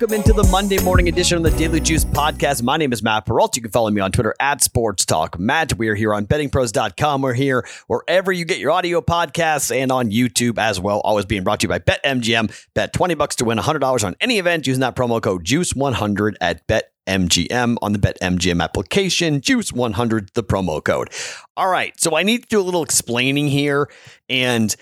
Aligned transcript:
welcome 0.00 0.14
into 0.14 0.32
the 0.32 0.44
Monday 0.44 0.80
morning 0.84 1.08
edition 1.08 1.36
of 1.38 1.42
the 1.42 1.58
Daily 1.58 1.80
Juice 1.80 2.04
podcast. 2.04 2.62
My 2.62 2.76
name 2.76 2.92
is 2.92 3.02
Matt 3.02 3.26
Perrault. 3.26 3.56
You 3.56 3.62
can 3.62 3.72
follow 3.72 3.90
me 3.90 4.00
on 4.00 4.12
Twitter 4.12 4.32
at 4.38 4.62
Sports 4.62 5.04
Talk 5.04 5.40
Matt. 5.40 5.76
We 5.76 5.88
are 5.88 5.96
here 5.96 6.14
on 6.14 6.24
bettingpros.com. 6.24 7.20
We're 7.20 7.32
here 7.32 7.66
wherever 7.88 8.30
you 8.30 8.44
get 8.44 8.58
your 8.58 8.70
audio 8.70 9.00
podcasts 9.00 9.74
and 9.74 9.90
on 9.90 10.12
YouTube 10.12 10.56
as 10.56 10.78
well. 10.78 11.00
Always 11.00 11.24
being 11.24 11.42
brought 11.42 11.58
to 11.60 11.64
you 11.64 11.68
by 11.68 11.80
BetMGM. 11.80 12.66
Bet 12.74 12.92
20 12.92 13.16
bucks 13.16 13.34
to 13.36 13.44
win 13.44 13.58
$100 13.58 14.04
on 14.04 14.14
any 14.20 14.38
event 14.38 14.68
using 14.68 14.82
that 14.82 14.94
promo 14.94 15.20
code 15.20 15.44
JUICE100 15.44 16.34
at 16.40 16.64
BetMGM 16.68 17.78
on 17.82 17.92
the 17.92 17.98
BetMGM 17.98 18.62
application. 18.62 19.40
Juice100, 19.40 20.34
the 20.34 20.44
promo 20.44 20.84
code. 20.84 21.10
All 21.56 21.68
right. 21.68 21.98
So 22.00 22.16
I 22.16 22.22
need 22.22 22.44
to 22.44 22.48
do 22.48 22.60
a 22.60 22.62
little 22.62 22.84
explaining 22.84 23.48
here. 23.48 23.90
And 24.28 24.76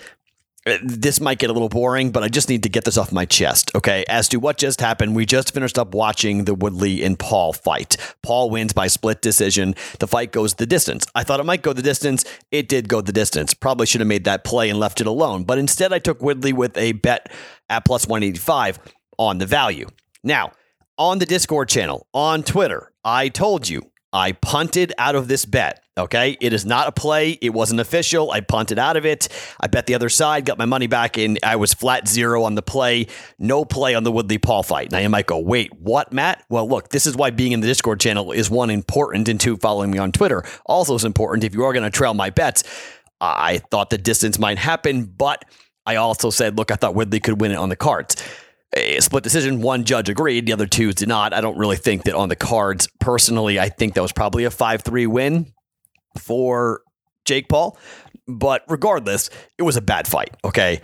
this 0.82 1.20
might 1.20 1.38
get 1.38 1.50
a 1.50 1.52
little 1.52 1.68
boring, 1.68 2.10
but 2.10 2.22
I 2.22 2.28
just 2.28 2.48
need 2.48 2.64
to 2.64 2.68
get 2.68 2.84
this 2.84 2.98
off 2.98 3.12
my 3.12 3.24
chest. 3.24 3.70
Okay. 3.74 4.04
As 4.08 4.28
to 4.30 4.38
what 4.38 4.58
just 4.58 4.80
happened, 4.80 5.14
we 5.14 5.24
just 5.24 5.54
finished 5.54 5.78
up 5.78 5.94
watching 5.94 6.44
the 6.44 6.54
Woodley 6.54 7.04
and 7.04 7.18
Paul 7.18 7.52
fight. 7.52 7.96
Paul 8.22 8.50
wins 8.50 8.72
by 8.72 8.88
split 8.88 9.22
decision. 9.22 9.74
The 10.00 10.08
fight 10.08 10.32
goes 10.32 10.54
the 10.54 10.66
distance. 10.66 11.06
I 11.14 11.22
thought 11.22 11.40
it 11.40 11.46
might 11.46 11.62
go 11.62 11.72
the 11.72 11.82
distance. 11.82 12.24
It 12.50 12.68
did 12.68 12.88
go 12.88 13.00
the 13.00 13.12
distance. 13.12 13.54
Probably 13.54 13.86
should 13.86 14.00
have 14.00 14.08
made 14.08 14.24
that 14.24 14.44
play 14.44 14.68
and 14.68 14.78
left 14.78 15.00
it 15.00 15.06
alone. 15.06 15.44
But 15.44 15.58
instead, 15.58 15.92
I 15.92 16.00
took 16.00 16.20
Woodley 16.20 16.52
with 16.52 16.76
a 16.76 16.92
bet 16.92 17.30
at 17.70 17.84
plus 17.84 18.06
185 18.06 18.78
on 19.18 19.38
the 19.38 19.46
value. 19.46 19.86
Now, 20.24 20.52
on 20.98 21.18
the 21.18 21.26
Discord 21.26 21.68
channel, 21.68 22.06
on 22.12 22.42
Twitter, 22.42 22.92
I 23.04 23.28
told 23.28 23.68
you 23.68 23.90
I 24.12 24.32
punted 24.32 24.92
out 24.98 25.14
of 25.14 25.28
this 25.28 25.44
bet. 25.44 25.82
Okay. 25.98 26.36
It 26.40 26.52
is 26.52 26.64
not 26.64 26.88
a 26.88 26.92
play. 26.92 27.38
It 27.40 27.50
wasn't 27.50 27.80
official. 27.80 28.30
I 28.30 28.40
punted 28.40 28.78
out 28.78 28.96
of 28.96 29.06
it. 29.06 29.28
I 29.60 29.66
bet 29.66 29.86
the 29.86 29.94
other 29.94 30.08
side, 30.08 30.44
got 30.44 30.58
my 30.58 30.64
money 30.64 30.86
back, 30.86 31.16
and 31.16 31.38
I 31.42 31.56
was 31.56 31.72
flat 31.72 32.06
zero 32.06 32.44
on 32.44 32.54
the 32.54 32.62
play. 32.62 33.06
No 33.38 33.64
play 33.64 33.94
on 33.94 34.04
the 34.04 34.12
Woodley 34.12 34.38
Paul 34.38 34.62
fight. 34.62 34.92
Now 34.92 34.98
you 34.98 35.08
might 35.08 35.26
go, 35.26 35.38
wait, 35.38 35.72
what, 35.78 36.12
Matt? 36.12 36.44
Well, 36.48 36.68
look, 36.68 36.90
this 36.90 37.06
is 37.06 37.16
why 37.16 37.30
being 37.30 37.52
in 37.52 37.60
the 37.60 37.66
Discord 37.66 38.00
channel 38.00 38.32
is 38.32 38.50
one 38.50 38.70
important, 38.70 39.28
and 39.28 39.40
two, 39.40 39.56
following 39.56 39.90
me 39.90 39.98
on 39.98 40.12
Twitter 40.12 40.44
also 40.66 40.94
is 40.94 41.04
important. 41.04 41.44
If 41.44 41.54
you 41.54 41.64
are 41.64 41.72
going 41.72 41.82
to 41.82 41.90
trail 41.90 42.14
my 42.14 42.30
bets, 42.30 42.62
I 43.20 43.58
thought 43.70 43.90
the 43.90 43.98
distance 43.98 44.38
might 44.38 44.58
happen, 44.58 45.04
but 45.06 45.44
I 45.86 45.96
also 45.96 46.30
said, 46.30 46.58
look, 46.58 46.70
I 46.70 46.74
thought 46.76 46.94
Woodley 46.94 47.20
could 47.20 47.40
win 47.40 47.52
it 47.52 47.56
on 47.56 47.70
the 47.70 47.76
cards 47.76 48.16
split 49.00 49.24
decision. 49.24 49.60
One 49.60 49.84
judge 49.84 50.08
agreed, 50.08 50.46
the 50.46 50.52
other 50.52 50.66
two 50.66 50.92
did 50.92 51.08
not. 51.08 51.32
I 51.32 51.40
don't 51.40 51.58
really 51.58 51.76
think 51.76 52.04
that 52.04 52.14
on 52.14 52.28
the 52.28 52.36
cards, 52.36 52.88
personally, 53.00 53.58
I 53.58 53.68
think 53.68 53.94
that 53.94 54.02
was 54.02 54.12
probably 54.12 54.44
a 54.44 54.50
5 54.50 54.82
3 54.82 55.06
win 55.06 55.52
for 56.18 56.82
Jake 57.24 57.48
Paul. 57.48 57.78
But 58.28 58.62
regardless, 58.68 59.30
it 59.58 59.62
was 59.62 59.76
a 59.76 59.80
bad 59.80 60.08
fight. 60.08 60.36
Okay. 60.44 60.80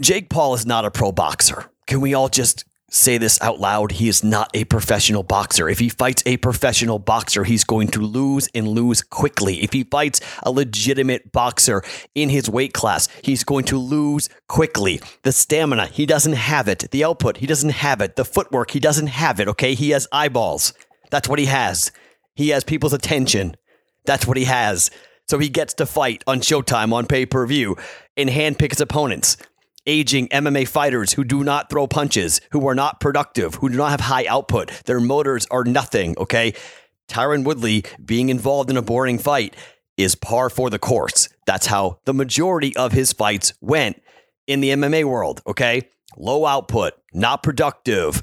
Jake 0.00 0.30
Paul 0.30 0.54
is 0.54 0.64
not 0.64 0.84
a 0.84 0.90
pro 0.90 1.12
boxer. 1.12 1.70
Can 1.86 2.00
we 2.00 2.14
all 2.14 2.28
just 2.28 2.64
say 2.90 3.16
this 3.16 3.40
out 3.40 3.58
loud? 3.58 3.92
He 3.92 4.08
is 4.08 4.22
not 4.22 4.50
a 4.52 4.64
professional 4.64 5.22
boxer. 5.22 5.68
If 5.68 5.78
he 5.78 5.88
fights 5.88 6.22
a 6.26 6.36
professional 6.36 6.98
boxer, 6.98 7.44
he's 7.44 7.64
going 7.64 7.88
to 7.88 8.00
lose 8.00 8.48
and 8.54 8.68
lose 8.68 9.00
quickly. 9.00 9.62
If 9.62 9.72
he 9.72 9.84
fights 9.84 10.20
a 10.42 10.50
legitimate 10.50 11.32
boxer 11.32 11.82
in 12.14 12.28
his 12.28 12.50
weight 12.50 12.74
class, 12.74 13.08
he's 13.22 13.44
going 13.44 13.64
to 13.66 13.78
lose 13.78 14.28
quickly. 14.48 15.00
The 15.22 15.32
stamina, 15.32 15.86
he 15.86 16.04
doesn't 16.04 16.34
have 16.34 16.68
it. 16.68 16.90
The 16.90 17.04
output, 17.04 17.38
he 17.38 17.46
doesn't 17.46 17.70
have 17.70 18.00
it. 18.00 18.16
The 18.16 18.24
footwork, 18.24 18.72
he 18.72 18.80
doesn't 18.80 19.06
have 19.06 19.40
it. 19.40 19.48
Okay. 19.48 19.74
He 19.74 19.90
has 19.90 20.06
eyeballs. 20.12 20.74
That's 21.10 21.28
what 21.28 21.38
he 21.38 21.46
has. 21.46 21.92
He 22.34 22.50
has 22.50 22.64
people's 22.64 22.92
attention. 22.92 23.56
That's 24.04 24.26
what 24.26 24.36
he 24.36 24.44
has. 24.44 24.90
So 25.28 25.38
he 25.38 25.48
gets 25.48 25.74
to 25.74 25.86
fight 25.86 26.24
on 26.26 26.40
Showtime 26.40 26.92
on 26.92 27.06
pay 27.06 27.24
per 27.24 27.46
view 27.46 27.76
and 28.16 28.28
handpick 28.28 28.72
his 28.72 28.80
opponents. 28.80 29.36
Aging 29.86 30.28
MMA 30.28 30.68
fighters 30.68 31.14
who 31.14 31.24
do 31.24 31.42
not 31.42 31.70
throw 31.70 31.86
punches, 31.86 32.40
who 32.52 32.68
are 32.68 32.74
not 32.74 33.00
productive, 33.00 33.56
who 33.56 33.70
do 33.70 33.76
not 33.76 33.90
have 33.90 34.00
high 34.00 34.26
output. 34.26 34.70
Their 34.84 35.00
motors 35.00 35.46
are 35.50 35.64
nothing, 35.64 36.14
okay? 36.18 36.52
Tyron 37.08 37.44
Woodley 37.44 37.84
being 38.04 38.28
involved 38.28 38.70
in 38.70 38.76
a 38.76 38.82
boring 38.82 39.18
fight 39.18 39.56
is 39.96 40.14
par 40.14 40.50
for 40.50 40.70
the 40.70 40.78
course. 40.78 41.28
That's 41.46 41.66
how 41.66 41.98
the 42.04 42.14
majority 42.14 42.76
of 42.76 42.92
his 42.92 43.12
fights 43.12 43.54
went 43.60 44.00
in 44.46 44.60
the 44.60 44.70
MMA 44.70 45.04
world, 45.04 45.42
okay? 45.46 45.88
Low 46.16 46.44
output, 46.44 46.94
not 47.12 47.42
productive. 47.42 48.20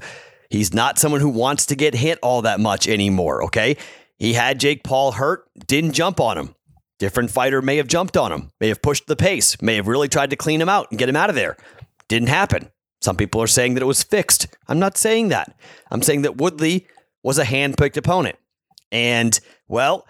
He's 0.50 0.72
not 0.72 0.98
someone 0.98 1.20
who 1.20 1.28
wants 1.28 1.66
to 1.66 1.76
get 1.76 1.94
hit 1.94 2.18
all 2.22 2.42
that 2.42 2.60
much 2.60 2.86
anymore, 2.88 3.44
okay? 3.44 3.76
He 4.16 4.32
had 4.32 4.60
Jake 4.60 4.84
Paul 4.84 5.12
hurt, 5.12 5.44
didn't 5.66 5.92
jump 5.92 6.20
on 6.20 6.38
him. 6.38 6.54
Different 6.98 7.30
fighter 7.30 7.62
may 7.62 7.76
have 7.76 7.86
jumped 7.86 8.16
on 8.16 8.32
him, 8.32 8.50
may 8.60 8.68
have 8.68 8.82
pushed 8.82 9.06
the 9.06 9.16
pace, 9.16 9.60
may 9.62 9.76
have 9.76 9.86
really 9.86 10.08
tried 10.08 10.30
to 10.30 10.36
clean 10.36 10.60
him 10.60 10.68
out 10.68 10.88
and 10.90 10.98
get 10.98 11.08
him 11.08 11.16
out 11.16 11.30
of 11.30 11.36
there. 11.36 11.56
Didn't 12.08 12.28
happen. 12.28 12.70
Some 13.00 13.16
people 13.16 13.40
are 13.40 13.46
saying 13.46 13.74
that 13.74 13.82
it 13.82 13.86
was 13.86 14.02
fixed. 14.02 14.48
I'm 14.66 14.80
not 14.80 14.96
saying 14.96 15.28
that. 15.28 15.56
I'm 15.90 16.02
saying 16.02 16.22
that 16.22 16.38
Woodley 16.38 16.88
was 17.22 17.38
a 17.38 17.44
hand-picked 17.44 17.96
opponent. 17.96 18.36
And, 18.90 19.38
well, 19.68 20.06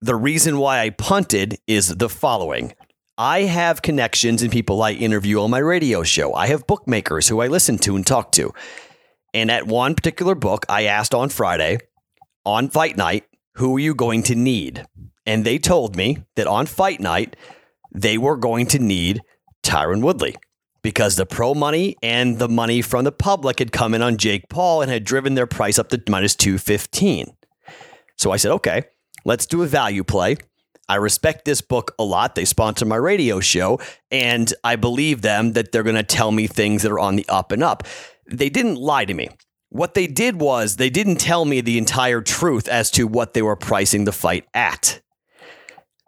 the 0.00 0.16
reason 0.16 0.58
why 0.58 0.80
I 0.80 0.90
punted 0.90 1.58
is 1.68 1.88
the 1.88 2.08
following. 2.08 2.74
I 3.16 3.42
have 3.42 3.82
connections 3.82 4.42
and 4.42 4.50
people 4.50 4.82
I 4.82 4.90
interview 4.90 5.40
on 5.40 5.50
my 5.50 5.58
radio 5.58 6.02
show. 6.02 6.34
I 6.34 6.48
have 6.48 6.66
bookmakers 6.66 7.28
who 7.28 7.40
I 7.40 7.46
listen 7.46 7.78
to 7.78 7.94
and 7.94 8.04
talk 8.04 8.32
to. 8.32 8.52
And 9.32 9.52
at 9.52 9.68
one 9.68 9.94
particular 9.94 10.34
book, 10.34 10.66
I 10.68 10.84
asked 10.84 11.14
on 11.14 11.28
Friday, 11.28 11.78
on 12.44 12.68
fight 12.70 12.96
night, 12.96 13.24
who 13.54 13.76
are 13.76 13.80
you 13.80 13.94
going 13.94 14.24
to 14.24 14.34
need? 14.34 14.84
And 15.26 15.44
they 15.44 15.58
told 15.58 15.96
me 15.96 16.18
that 16.36 16.46
on 16.46 16.66
fight 16.66 17.00
night, 17.00 17.36
they 17.92 18.18
were 18.18 18.36
going 18.36 18.66
to 18.66 18.78
need 18.78 19.20
Tyron 19.62 20.02
Woodley 20.02 20.36
because 20.82 21.16
the 21.16 21.24
pro 21.24 21.54
money 21.54 21.96
and 22.02 22.38
the 22.38 22.48
money 22.48 22.82
from 22.82 23.04
the 23.04 23.12
public 23.12 23.58
had 23.58 23.72
come 23.72 23.94
in 23.94 24.02
on 24.02 24.18
Jake 24.18 24.48
Paul 24.50 24.82
and 24.82 24.90
had 24.90 25.04
driven 25.04 25.34
their 25.34 25.46
price 25.46 25.78
up 25.78 25.88
to 25.88 26.02
minus 26.08 26.36
215. 26.36 27.34
So 28.16 28.30
I 28.30 28.36
said, 28.36 28.52
okay, 28.52 28.84
let's 29.24 29.46
do 29.46 29.62
a 29.62 29.66
value 29.66 30.04
play. 30.04 30.36
I 30.88 30.96
respect 30.96 31.46
this 31.46 31.62
book 31.62 31.94
a 31.98 32.04
lot. 32.04 32.34
They 32.34 32.44
sponsor 32.44 32.84
my 32.84 32.96
radio 32.96 33.40
show, 33.40 33.80
and 34.10 34.52
I 34.62 34.76
believe 34.76 35.22
them 35.22 35.52
that 35.52 35.72
they're 35.72 35.82
going 35.82 35.96
to 35.96 36.02
tell 36.02 36.30
me 36.30 36.46
things 36.46 36.82
that 36.82 36.92
are 36.92 36.98
on 36.98 37.16
the 37.16 37.26
up 37.28 37.52
and 37.52 37.62
up. 37.62 37.84
They 38.30 38.50
didn't 38.50 38.76
lie 38.76 39.06
to 39.06 39.14
me. 39.14 39.30
What 39.70 39.94
they 39.94 40.06
did 40.06 40.40
was 40.40 40.76
they 40.76 40.90
didn't 40.90 41.16
tell 41.16 41.46
me 41.46 41.62
the 41.62 41.78
entire 41.78 42.20
truth 42.20 42.68
as 42.68 42.90
to 42.92 43.08
what 43.08 43.32
they 43.32 43.42
were 43.42 43.56
pricing 43.56 44.04
the 44.04 44.12
fight 44.12 44.46
at. 44.52 45.00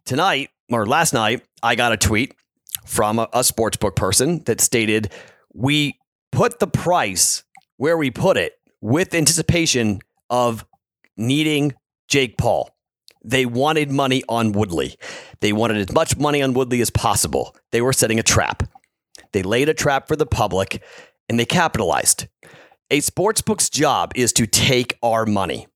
Tonight, 0.06 0.50
or 0.70 0.86
last 0.86 1.12
night, 1.12 1.42
I 1.64 1.74
got 1.74 1.90
a 1.90 1.96
tweet 1.96 2.32
from 2.84 3.18
a, 3.18 3.24
a 3.32 3.40
sportsbook 3.40 3.96
person 3.96 4.44
that 4.44 4.60
stated, 4.60 5.12
We 5.52 5.98
put 6.30 6.60
the 6.60 6.68
price 6.68 7.42
where 7.76 7.98
we 7.98 8.12
put 8.12 8.36
it 8.36 8.52
with 8.80 9.12
anticipation 9.14 9.98
of 10.30 10.64
needing 11.16 11.74
Jake 12.06 12.38
Paul. 12.38 12.70
They 13.24 13.46
wanted 13.46 13.90
money 13.90 14.22
on 14.28 14.52
Woodley. 14.52 14.94
They 15.40 15.52
wanted 15.52 15.78
as 15.78 15.92
much 15.92 16.16
money 16.16 16.40
on 16.40 16.52
Woodley 16.54 16.80
as 16.80 16.90
possible. 16.90 17.56
They 17.72 17.80
were 17.80 17.92
setting 17.92 18.20
a 18.20 18.22
trap. 18.22 18.62
They 19.32 19.42
laid 19.42 19.68
a 19.68 19.74
trap 19.74 20.06
for 20.06 20.14
the 20.14 20.24
public 20.24 20.84
and 21.28 21.40
they 21.40 21.46
capitalized. 21.46 22.28
A 22.92 23.00
sportsbook's 23.00 23.68
job 23.68 24.12
is 24.14 24.32
to 24.34 24.46
take 24.46 24.96
our 25.02 25.26
money. 25.26 25.66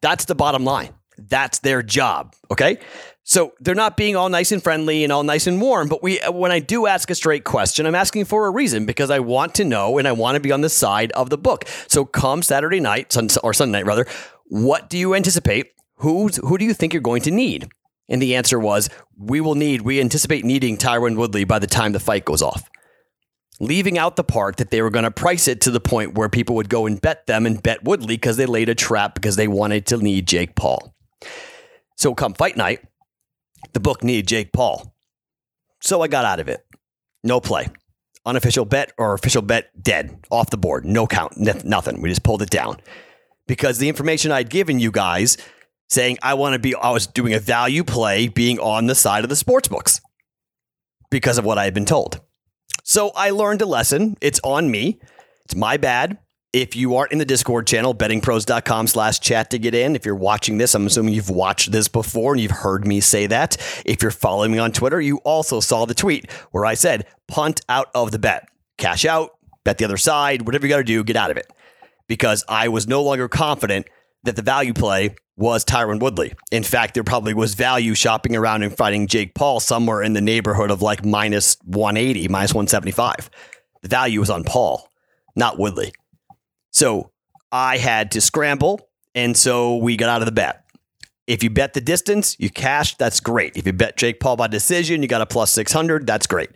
That's 0.00 0.24
the 0.24 0.34
bottom 0.34 0.64
line. 0.64 0.94
That's 1.18 1.58
their 1.58 1.82
job. 1.82 2.34
Okay. 2.50 2.78
So 3.26 3.54
they're 3.58 3.74
not 3.74 3.96
being 3.96 4.16
all 4.16 4.28
nice 4.28 4.52
and 4.52 4.62
friendly 4.62 5.02
and 5.02 5.12
all 5.12 5.22
nice 5.22 5.46
and 5.46 5.60
warm. 5.60 5.88
But 5.88 6.02
we, 6.02 6.20
when 6.30 6.52
I 6.52 6.60
do 6.60 6.86
ask 6.86 7.10
a 7.10 7.14
straight 7.14 7.44
question, 7.44 7.86
I'm 7.86 7.94
asking 7.94 8.26
for 8.26 8.46
a 8.46 8.50
reason 8.50 8.84
because 8.84 9.10
I 9.10 9.18
want 9.18 9.54
to 9.56 9.64
know 9.64 9.96
and 9.96 10.06
I 10.06 10.12
want 10.12 10.36
to 10.36 10.40
be 10.40 10.52
on 10.52 10.60
the 10.60 10.68
side 10.68 11.10
of 11.12 11.30
the 11.30 11.38
book. 11.38 11.64
So 11.88 12.04
come 12.04 12.42
Saturday 12.42 12.80
night 12.80 13.16
or 13.42 13.54
Sunday 13.54 13.78
night 13.78 13.86
rather, 13.86 14.06
what 14.44 14.90
do 14.90 14.98
you 14.98 15.14
anticipate? 15.14 15.72
Who's, 15.96 16.36
who 16.36 16.58
do 16.58 16.66
you 16.66 16.74
think 16.74 16.92
you're 16.92 17.00
going 17.00 17.22
to 17.22 17.30
need? 17.30 17.68
And 18.10 18.20
the 18.20 18.36
answer 18.36 18.58
was, 18.58 18.90
we 19.16 19.40
will 19.40 19.54
need, 19.54 19.80
we 19.82 20.00
anticipate 20.00 20.44
needing 20.44 20.76
Tyron 20.76 21.16
Woodley 21.16 21.44
by 21.44 21.58
the 21.58 21.66
time 21.66 21.92
the 21.92 22.00
fight 22.00 22.26
goes 22.26 22.42
off 22.42 22.68
leaving 23.60 23.96
out 23.96 24.16
the 24.16 24.24
part 24.24 24.56
that 24.56 24.70
they 24.70 24.82
were 24.82 24.90
going 24.90 25.04
to 25.04 25.10
price 25.10 25.46
it 25.46 25.60
to 25.62 25.70
the 25.70 25.80
point 25.80 26.14
where 26.14 26.28
people 26.28 26.56
would 26.56 26.68
go 26.68 26.86
and 26.86 27.00
bet 27.00 27.26
them 27.26 27.46
and 27.46 27.62
bet 27.62 27.84
Woodley 27.84 28.16
because 28.16 28.36
they 28.36 28.46
laid 28.46 28.68
a 28.68 28.74
trap 28.74 29.14
because 29.14 29.36
they 29.36 29.48
wanted 29.48 29.86
to 29.86 29.96
need 29.98 30.26
Jake 30.26 30.54
Paul. 30.56 30.94
So 31.96 32.14
come 32.14 32.34
fight 32.34 32.56
night, 32.56 32.80
the 33.72 33.80
book 33.80 34.04
needed 34.04 34.28
Jake 34.28 34.52
Paul. 34.52 34.94
So 35.80 36.02
I 36.02 36.08
got 36.08 36.24
out 36.24 36.40
of 36.40 36.48
it. 36.48 36.64
No 37.22 37.40
play. 37.40 37.68
Unofficial 38.26 38.64
bet 38.64 38.92
or 38.96 39.14
official 39.14 39.42
bet 39.42 39.70
dead, 39.82 40.18
off 40.30 40.50
the 40.50 40.56
board, 40.56 40.84
no 40.84 41.06
count, 41.06 41.36
nothing. 41.36 42.00
We 42.00 42.08
just 42.08 42.22
pulled 42.22 42.42
it 42.42 42.50
down 42.50 42.78
because 43.46 43.78
the 43.78 43.88
information 43.88 44.32
I'd 44.32 44.48
given 44.48 44.78
you 44.78 44.90
guys 44.90 45.36
saying 45.90 46.18
I 46.22 46.34
want 46.34 46.54
to 46.54 46.58
be, 46.58 46.74
I 46.74 46.90
was 46.90 47.06
doing 47.06 47.34
a 47.34 47.38
value 47.38 47.84
play 47.84 48.28
being 48.28 48.58
on 48.58 48.86
the 48.86 48.94
side 48.94 49.24
of 49.24 49.28
the 49.30 49.36
sports 49.36 49.68
books 49.68 50.00
because 51.10 51.36
of 51.36 51.44
what 51.44 51.58
I 51.58 51.64
had 51.64 51.74
been 51.74 51.84
told. 51.84 52.20
So 52.82 53.10
I 53.14 53.30
learned 53.30 53.60
a 53.62 53.66
lesson. 53.66 54.16
It's 54.20 54.40
on 54.42 54.70
me. 54.70 55.00
It's 55.44 55.54
my 55.54 55.76
bad. 55.76 56.18
If 56.54 56.76
you 56.76 56.94
aren't 56.94 57.10
in 57.10 57.18
the 57.18 57.24
Discord 57.24 57.66
channel, 57.66 57.96
bettingpros.com 57.96 58.86
slash 58.86 59.18
chat 59.18 59.50
to 59.50 59.58
get 59.58 59.74
in. 59.74 59.96
If 59.96 60.06
you're 60.06 60.14
watching 60.14 60.56
this, 60.58 60.72
I'm 60.76 60.86
assuming 60.86 61.12
you've 61.12 61.28
watched 61.28 61.72
this 61.72 61.88
before 61.88 62.32
and 62.32 62.40
you've 62.40 62.52
heard 62.52 62.86
me 62.86 63.00
say 63.00 63.26
that. 63.26 63.56
If 63.84 64.02
you're 64.02 64.12
following 64.12 64.52
me 64.52 64.58
on 64.58 64.70
Twitter, 64.70 65.00
you 65.00 65.16
also 65.24 65.58
saw 65.58 65.84
the 65.84 65.94
tweet 65.94 66.30
where 66.52 66.64
I 66.64 66.74
said, 66.74 67.06
punt 67.26 67.62
out 67.68 67.90
of 67.92 68.12
the 68.12 68.20
bet, 68.20 68.48
cash 68.78 69.04
out, 69.04 69.30
bet 69.64 69.78
the 69.78 69.84
other 69.84 69.96
side, 69.96 70.42
whatever 70.42 70.64
you 70.64 70.70
got 70.72 70.78
to 70.78 70.84
do, 70.84 71.02
get 71.02 71.16
out 71.16 71.32
of 71.32 71.36
it. 71.36 71.50
because 72.06 72.44
I 72.48 72.68
was 72.68 72.86
no 72.86 73.02
longer 73.02 73.28
confident 73.28 73.86
that 74.24 74.36
the 74.36 74.42
value 74.42 74.74
play 74.74 75.16
was 75.36 75.64
Tyron 75.64 76.00
Woodley. 76.00 76.34
In 76.52 76.62
fact, 76.62 76.94
there 76.94 77.02
probably 77.02 77.34
was 77.34 77.54
value 77.54 77.94
shopping 77.94 78.36
around 78.36 78.62
and 78.62 78.76
fighting 78.76 79.06
Jake 79.08 79.34
Paul 79.34 79.58
somewhere 79.58 80.02
in 80.02 80.12
the 80.12 80.20
neighborhood 80.20 80.70
of 80.70 80.82
like 80.82 81.04
minus 81.04 81.56
180, 81.64 82.28
minus 82.28 82.54
175. 82.54 83.28
The 83.82 83.88
value 83.88 84.20
was 84.20 84.30
on 84.30 84.44
Paul, 84.44 84.88
not 85.34 85.58
Woodley. 85.58 85.92
So 86.74 87.12
I 87.50 87.78
had 87.78 88.10
to 88.10 88.20
scramble. 88.20 88.88
And 89.14 89.36
so 89.36 89.76
we 89.76 89.96
got 89.96 90.10
out 90.10 90.20
of 90.20 90.26
the 90.26 90.32
bet. 90.32 90.64
If 91.26 91.42
you 91.42 91.48
bet 91.48 91.72
the 91.72 91.80
distance, 91.80 92.36
you 92.38 92.50
cashed, 92.50 92.98
that's 92.98 93.20
great. 93.20 93.56
If 93.56 93.64
you 93.64 93.72
bet 93.72 93.96
Jake 93.96 94.20
Paul 94.20 94.36
by 94.36 94.48
decision, 94.48 95.00
you 95.00 95.08
got 95.08 95.22
a 95.22 95.26
plus 95.26 95.50
600, 95.52 96.06
that's 96.06 96.26
great. 96.26 96.50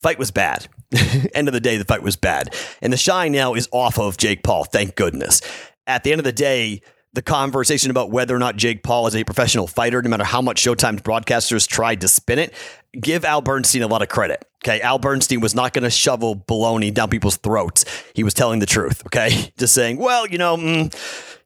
Fight 0.00 0.18
was 0.18 0.30
bad. 0.30 0.66
end 1.34 1.48
of 1.48 1.54
the 1.54 1.60
day, 1.60 1.76
the 1.76 1.84
fight 1.84 2.02
was 2.02 2.16
bad. 2.16 2.54
And 2.80 2.92
the 2.92 2.96
shine 2.96 3.32
now 3.32 3.54
is 3.54 3.68
off 3.72 3.98
of 3.98 4.16
Jake 4.16 4.42
Paul, 4.42 4.64
thank 4.64 4.94
goodness. 4.94 5.42
At 5.86 6.04
the 6.04 6.12
end 6.12 6.20
of 6.20 6.24
the 6.24 6.32
day, 6.32 6.80
the 7.14 7.22
conversation 7.22 7.90
about 7.90 8.10
whether 8.10 8.34
or 8.34 8.38
not 8.38 8.56
Jake 8.56 8.82
Paul 8.82 9.06
is 9.06 9.14
a 9.14 9.24
professional 9.24 9.66
fighter, 9.66 10.00
no 10.00 10.08
matter 10.08 10.24
how 10.24 10.40
much 10.40 10.62
Showtime 10.62 11.00
broadcasters 11.00 11.68
tried 11.68 12.00
to 12.00 12.08
spin 12.08 12.38
it, 12.38 12.54
give 12.98 13.24
Al 13.24 13.42
Bernstein 13.42 13.82
a 13.82 13.86
lot 13.86 14.02
of 14.02 14.08
credit. 14.08 14.44
Okay. 14.64 14.80
Al 14.80 14.98
Bernstein 14.98 15.40
was 15.40 15.54
not 15.54 15.72
going 15.72 15.82
to 15.82 15.90
shovel 15.90 16.36
baloney 16.36 16.92
down 16.92 17.10
people's 17.10 17.36
throats. 17.36 17.84
He 18.14 18.22
was 18.22 18.32
telling 18.32 18.60
the 18.60 18.66
truth. 18.66 19.04
Okay. 19.06 19.52
Just 19.58 19.74
saying, 19.74 19.98
well, 19.98 20.26
you 20.26 20.38
know, 20.38 20.56
mm, 20.56 20.94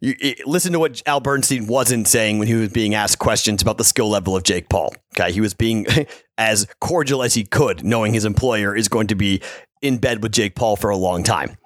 you, 0.01 0.15
it, 0.21 0.47
listen 0.47 0.73
to 0.73 0.79
what 0.79 1.03
Al 1.07 1.21
Bernstein 1.21 1.67
wasn't 1.67 2.07
saying 2.07 2.39
when 2.39 2.47
he 2.47 2.55
was 2.55 2.69
being 2.69 2.95
asked 2.95 3.19
questions 3.19 3.63
about 3.63 3.79
the 3.79 3.85
skill 3.85 4.09
level 4.09 4.37
of 4.37 4.45
Jake 4.45 4.69
Paul. 4.69 4.95
Okay. 5.19 5.33
He 5.33 5.41
was 5.41 5.55
being 5.55 5.87
as 6.39 6.67
cordial 6.81 7.23
as 7.23 7.35
he 7.35 7.45
could, 7.45 7.85
knowing 7.85 8.13
his 8.13 8.25
employer 8.25 8.77
is 8.77 8.89
going 8.89 9.09
to 9.09 9.15
be 9.15 9.41
in 9.83 9.99
bed 9.99 10.23
with 10.23 10.33
Jake 10.33 10.55
Paul 10.55 10.77
for 10.77 10.91
a 10.91 10.97
long 10.97 11.25
time. 11.25 11.57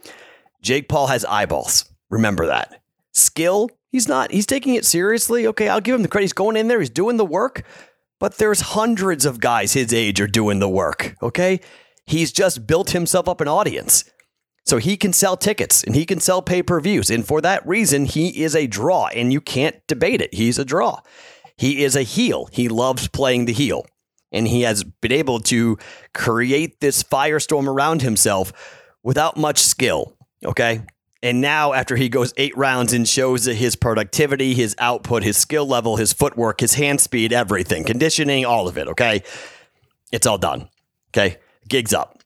Jake 0.62 0.88
Paul 0.88 1.08
has 1.08 1.24
eyeballs. 1.24 1.84
Remember 2.10 2.46
that. 2.46 2.80
Skill, 3.12 3.70
he's 3.90 4.08
not. 4.08 4.32
He's 4.32 4.46
taking 4.46 4.74
it 4.74 4.84
seriously. 4.84 5.46
Okay, 5.46 5.68
I'll 5.68 5.80
give 5.80 5.94
him 5.94 6.02
the 6.02 6.08
credit. 6.08 6.24
He's 6.24 6.32
going 6.32 6.56
in 6.56 6.68
there, 6.68 6.80
he's 6.80 6.90
doing 6.90 7.16
the 7.16 7.24
work. 7.24 7.64
But 8.18 8.36
there's 8.36 8.60
hundreds 8.60 9.24
of 9.24 9.40
guys 9.40 9.72
his 9.72 9.94
age 9.94 10.20
are 10.20 10.26
doing 10.26 10.58
the 10.58 10.68
work. 10.68 11.16
Okay. 11.22 11.60
He's 12.06 12.32
just 12.32 12.66
built 12.66 12.90
himself 12.90 13.28
up 13.28 13.40
an 13.40 13.48
audience. 13.48 14.04
So 14.66 14.76
he 14.76 14.96
can 14.96 15.12
sell 15.12 15.36
tickets 15.36 15.82
and 15.82 15.94
he 15.96 16.04
can 16.04 16.20
sell 16.20 16.42
pay 16.42 16.62
per 16.62 16.80
views. 16.80 17.10
And 17.10 17.26
for 17.26 17.40
that 17.40 17.66
reason, 17.66 18.04
he 18.04 18.42
is 18.42 18.54
a 18.54 18.66
draw 18.66 19.06
and 19.08 19.32
you 19.32 19.40
can't 19.40 19.76
debate 19.86 20.20
it. 20.20 20.34
He's 20.34 20.58
a 20.58 20.64
draw. 20.64 21.00
He 21.56 21.82
is 21.82 21.96
a 21.96 22.02
heel. 22.02 22.48
He 22.52 22.68
loves 22.68 23.08
playing 23.08 23.46
the 23.46 23.52
heel. 23.52 23.86
And 24.32 24.46
he 24.46 24.62
has 24.62 24.84
been 24.84 25.12
able 25.12 25.40
to 25.40 25.78
create 26.14 26.80
this 26.80 27.02
firestorm 27.02 27.66
around 27.66 28.02
himself 28.02 28.52
without 29.02 29.36
much 29.36 29.58
skill. 29.58 30.16
Okay. 30.44 30.82
And 31.22 31.42
now, 31.42 31.74
after 31.74 31.96
he 31.96 32.08
goes 32.08 32.32
eight 32.38 32.56
rounds 32.56 32.94
and 32.94 33.06
shows 33.06 33.44
his 33.44 33.76
productivity, 33.76 34.54
his 34.54 34.74
output, 34.78 35.22
his 35.22 35.36
skill 35.36 35.66
level, 35.66 35.96
his 35.96 36.14
footwork, 36.14 36.60
his 36.60 36.74
hand 36.74 37.00
speed, 37.00 37.32
everything, 37.32 37.84
conditioning, 37.84 38.46
all 38.46 38.68
of 38.68 38.78
it, 38.78 38.88
okay? 38.88 39.22
It's 40.12 40.26
all 40.26 40.38
done. 40.38 40.68
Okay. 41.10 41.36
Gigs 41.68 41.92
up. 41.92 42.22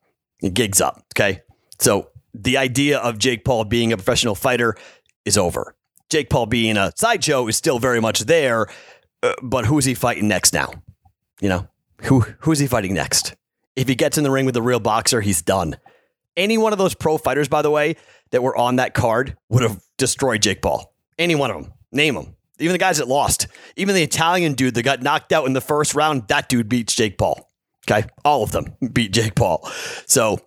Gigs 0.53 0.81
up. 0.81 1.05
Okay. 1.15 1.43
So 1.81 2.11
the 2.33 2.57
idea 2.57 2.99
of 2.99 3.19
Jake 3.19 3.45
Paul 3.45 3.65
being 3.65 3.93
a 3.93 3.97
professional 3.97 4.35
fighter 4.35 4.77
is 5.25 5.37
over. 5.39 5.75
Jake 6.11 6.31
Paul 6.31 6.47
being 6.47 6.77
a 6.77 6.93
sideshow 6.97 7.47
is 7.49 7.57
still 7.57 7.79
very 7.79 8.01
much 8.01 8.21
there, 8.21 8.67
uh, 9.23 9.33
but 9.43 9.67
who's 9.67 9.85
he 9.85 9.95
fighting 9.95 10.29
next 10.29 10.53
now? 10.53 10.71
You 11.41 11.49
know, 11.49 11.69
who 12.03 12.21
who's 12.41 12.59
he 12.59 12.67
fighting 12.67 12.95
next? 12.95 13.35
If 13.75 13.89
he 13.89 13.95
gets 13.95 14.19
in 14.19 14.25
the 14.25 14.31
ring 14.31 14.47
with 14.47 14.57
a 14.57 14.63
real 14.63 14.81
boxer, 14.81 15.21
he's 15.21 15.43
done. 15.43 15.77
Any 16.37 16.59
one 16.59 16.73
of 16.73 16.79
those 16.79 16.95
pro 16.95 17.19
fighters, 17.19 17.49
by 17.49 17.63
the 17.63 17.71
way, 17.71 17.97
that 18.35 18.43
were 18.43 18.57
on 18.57 18.77
that 18.77 18.95
card 18.95 19.37
would 19.49 19.63
have 19.63 19.81
destroyed 19.97 20.43
Jake 20.43 20.61
Paul. 20.61 20.93
Any 21.21 21.37
one 21.37 21.53
of 21.53 21.63
them. 21.63 21.73
Name 21.93 22.17
them. 22.17 22.35
Even 22.59 22.73
the 22.73 22.79
guys 22.79 22.99
that 22.99 23.07
lost. 23.07 23.47
Even 23.77 23.95
the 23.95 24.03
Italian 24.03 24.55
dude 24.55 24.75
that 24.75 24.83
got 24.83 25.03
knocked 25.03 25.33
out 25.33 25.47
in 25.47 25.53
the 25.53 25.61
first 25.61 25.95
round, 25.95 26.27
that 26.27 26.49
dude 26.49 26.69
beats 26.69 26.97
Jake 26.97 27.17
Paul. 27.17 27.49
Okay. 27.89 28.09
All 28.25 28.43
of 28.43 28.51
them 28.51 28.75
beat 28.93 29.13
Jake 29.13 29.37
Paul. 29.37 29.65
So, 30.07 30.41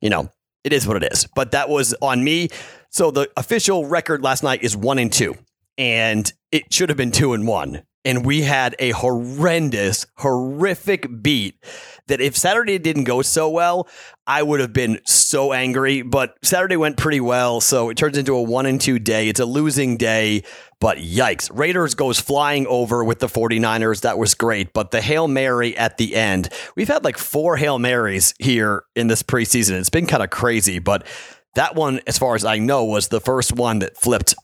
you 0.00 0.08
know, 0.08 0.30
it 0.62 0.72
is 0.72 0.86
what 0.86 1.02
it 1.02 1.12
is. 1.12 1.26
But 1.34 1.50
that 1.50 1.68
was 1.68 1.96
on 2.00 2.22
me. 2.22 2.48
So 2.90 3.10
the 3.10 3.28
official 3.36 3.86
record 3.86 4.22
last 4.22 4.44
night 4.44 4.62
is 4.62 4.76
one 4.76 5.00
and 5.00 5.12
two, 5.12 5.34
and 5.76 6.32
it 6.52 6.72
should 6.72 6.90
have 6.90 6.98
been 6.98 7.10
two 7.10 7.32
and 7.32 7.48
one. 7.48 7.82
And 8.04 8.26
we 8.26 8.42
had 8.42 8.74
a 8.78 8.90
horrendous, 8.90 10.06
horrific 10.16 11.22
beat 11.22 11.62
that 12.08 12.20
if 12.20 12.36
Saturday 12.36 12.78
didn't 12.78 13.04
go 13.04 13.22
so 13.22 13.48
well, 13.48 13.88
I 14.26 14.42
would 14.42 14.60
have 14.60 14.72
been 14.72 15.00
so 15.04 15.52
angry. 15.52 16.02
But 16.02 16.36
Saturday 16.42 16.76
went 16.76 16.96
pretty 16.96 17.20
well. 17.20 17.60
So 17.60 17.90
it 17.90 17.96
turns 17.96 18.18
into 18.18 18.34
a 18.34 18.42
one 18.42 18.66
and 18.66 18.80
two 18.80 18.98
day. 18.98 19.28
It's 19.28 19.40
a 19.40 19.46
losing 19.46 19.96
day. 19.96 20.42
But 20.80 20.98
yikes. 20.98 21.48
Raiders 21.56 21.94
goes 21.94 22.18
flying 22.18 22.66
over 22.66 23.04
with 23.04 23.20
the 23.20 23.28
49ers. 23.28 24.00
That 24.00 24.18
was 24.18 24.34
great. 24.34 24.72
But 24.72 24.90
the 24.90 25.00
Hail 25.00 25.28
Mary 25.28 25.76
at 25.76 25.96
the 25.96 26.16
end, 26.16 26.48
we've 26.74 26.88
had 26.88 27.04
like 27.04 27.18
four 27.18 27.56
Hail 27.56 27.78
Marys 27.78 28.34
here 28.40 28.82
in 28.96 29.06
this 29.06 29.22
preseason. 29.22 29.78
It's 29.78 29.90
been 29.90 30.06
kind 30.06 30.24
of 30.24 30.30
crazy. 30.30 30.80
But 30.80 31.06
that 31.54 31.76
one, 31.76 32.00
as 32.08 32.18
far 32.18 32.34
as 32.34 32.44
I 32.44 32.58
know, 32.58 32.84
was 32.84 33.08
the 33.08 33.20
first 33.20 33.52
one 33.52 33.78
that 33.78 33.96
flipped 33.96 34.34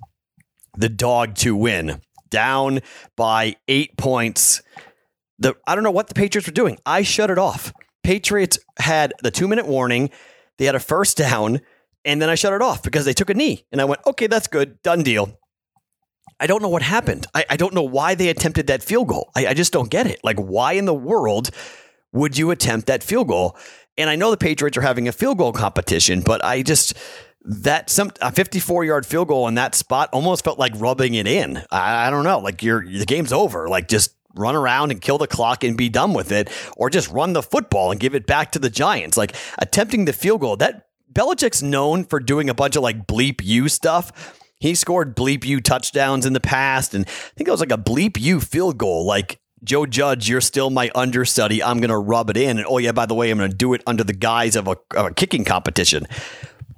the 0.77 0.89
dog 0.89 1.35
to 1.37 1.57
win 1.57 2.01
down 2.31 2.81
by 3.17 3.57
eight 3.69 3.97
points. 3.97 4.63
The 5.39 5.55
I 5.67 5.75
don't 5.75 5.85
know 5.85 5.91
what 5.91 6.09
the 6.09 6.15
Patriots 6.15 6.49
were 6.49 6.55
doing. 6.55 6.79
I 6.85 7.03
shut 7.03 7.31
it 7.31 7.39
off. 7.39 7.73
Patriots 8.03 8.59
had 8.79 9.13
the 9.23 9.31
two 9.31 9.49
minute 9.49 9.67
warning. 9.67 10.11
They 10.59 10.65
had 10.65 10.75
a 10.75 10.81
first 10.81 11.17
down, 11.17 11.61
and 12.05 12.21
then 12.21 12.31
I 12.31 12.35
shut 12.35 12.53
it 12.53 12.63
off 12.63 12.83
because 12.83 13.05
they 13.05 13.13
took 13.13 13.31
a 13.31 13.35
knee. 13.35 13.65
And 13.71 13.81
I 13.81 13.85
went, 13.85 14.01
okay, 14.07 14.27
that's 14.27 14.49
good. 14.49 14.83
Done 14.83 15.03
deal. 15.03 15.39
I 16.41 16.47
don't 16.47 16.63
know 16.63 16.69
what 16.69 16.83
happened. 16.83 17.27
I, 17.35 17.45
I 17.51 17.57
don't 17.57 17.75
know 17.75 17.83
why 17.83 18.15
they 18.15 18.29
attempted 18.29 18.69
that 18.69 18.83
field 18.83 19.09
goal. 19.09 19.31
I, 19.37 19.49
I 19.49 19.55
just 19.55 19.73
don't 19.73 19.91
get 19.91 20.07
it. 20.07 20.21
Like, 20.23 20.39
why 20.39 20.73
in 20.73 20.85
the 20.85 20.95
world 20.95 21.51
would 22.13 22.39
you 22.39 22.51
attempt 22.51 22.87
that 22.87 23.03
field 23.03 23.29
goal? 23.29 23.57
And 23.97 24.09
I 24.09 24.17
know 24.17 24.31
the 24.31 24.37
Patriots 24.37 24.77
are 24.77 24.83
having 24.83 25.09
a 25.09 25.13
field 25.13 25.39
goal 25.39 25.53
competition, 25.53 26.21
but 26.21 26.45
I 26.45 26.63
just 26.63 26.95
that 27.45 27.89
some 27.91 28.11
a 28.21 28.33
54 28.33 28.85
yard 28.85 29.07
field 29.07 29.29
goal 29.29 29.49
in 29.49 29.55
that 29.55 29.75
spot 29.75 30.11
almost 30.13 30.45
felt 30.45 30.59
like 30.59 30.73
rubbing 30.77 31.15
it 31.15 31.27
in. 31.27 31.63
I, 31.71 32.07
I 32.07 32.11
don't 32.11 32.25
know. 32.25 32.39
Like 32.39 32.63
you're 32.63 32.85
the 32.85 33.07
game's 33.07 33.33
over. 33.33 33.69
Like 33.69 33.89
just 33.89 34.15
run 34.35 34.55
around 34.55 34.91
and 34.91 35.01
kill 35.01 35.19
the 35.19 35.27
clock 35.27 35.65
and 35.65 35.77
be 35.77 35.89
done 35.89 36.13
with 36.13 36.33
it, 36.33 36.51
or 36.77 36.91
just 36.91 37.09
run 37.11 37.33
the 37.33 37.43
football 37.43 37.91
and 37.91 38.01
give 38.01 38.15
it 38.15 38.27
back 38.27 38.53
to 38.53 38.59
the 38.59 38.71
Giants. 38.71 39.17
Like 39.17 39.35
attempting 39.59 40.05
the 40.05 40.13
field 40.13 40.41
goal. 40.41 40.57
That 40.57 40.89
Belichick's 41.13 41.63
known 41.63 42.05
for 42.05 42.21
doing 42.21 42.51
a 42.51 42.55
bunch 42.55 42.77
of 42.77 42.83
like 42.83 43.07
bleep 43.07 43.41
you 43.43 43.69
stuff. 43.69 44.35
He 44.61 44.75
scored 44.75 45.17
bleep 45.17 45.45
you 45.45 45.61
touchdowns 45.61 46.27
in 46.27 46.33
the 46.33 46.41
past, 46.41 46.95
and 46.95 47.07
I 47.07 47.11
think 47.37 47.49
it 47.49 47.53
was 47.53 47.61
like 47.61 47.73
a 47.73 47.79
bleep 47.79 48.21
you 48.21 48.41
field 48.41 48.77
goal. 48.77 49.07
Like 49.07 49.41
Joe 49.65 49.87
Judge, 49.87 50.29
you're 50.29 50.41
still 50.41 50.71
my 50.71 50.91
understudy. 50.95 51.63
I'm 51.63 51.79
going 51.79 51.91
to 51.91 51.99
rub 51.99 52.31
it 52.31 52.37
in. 52.37 52.59
And 52.59 52.67
oh, 52.69 52.79
yeah, 52.79 52.93
by 52.93 53.07
the 53.07 53.15
way, 53.15 53.31
I'm 53.31 53.39
going 53.39 53.51
to 53.51 53.57
do 53.57 53.73
it 53.75 53.83
under 53.87 54.05
the 54.05 54.13
guise 54.13 54.57
of 54.57 54.69
a, 54.69 54.77
of 54.95 55.07
a 55.07 55.15
kicking 55.15 55.45
competition 55.45 56.07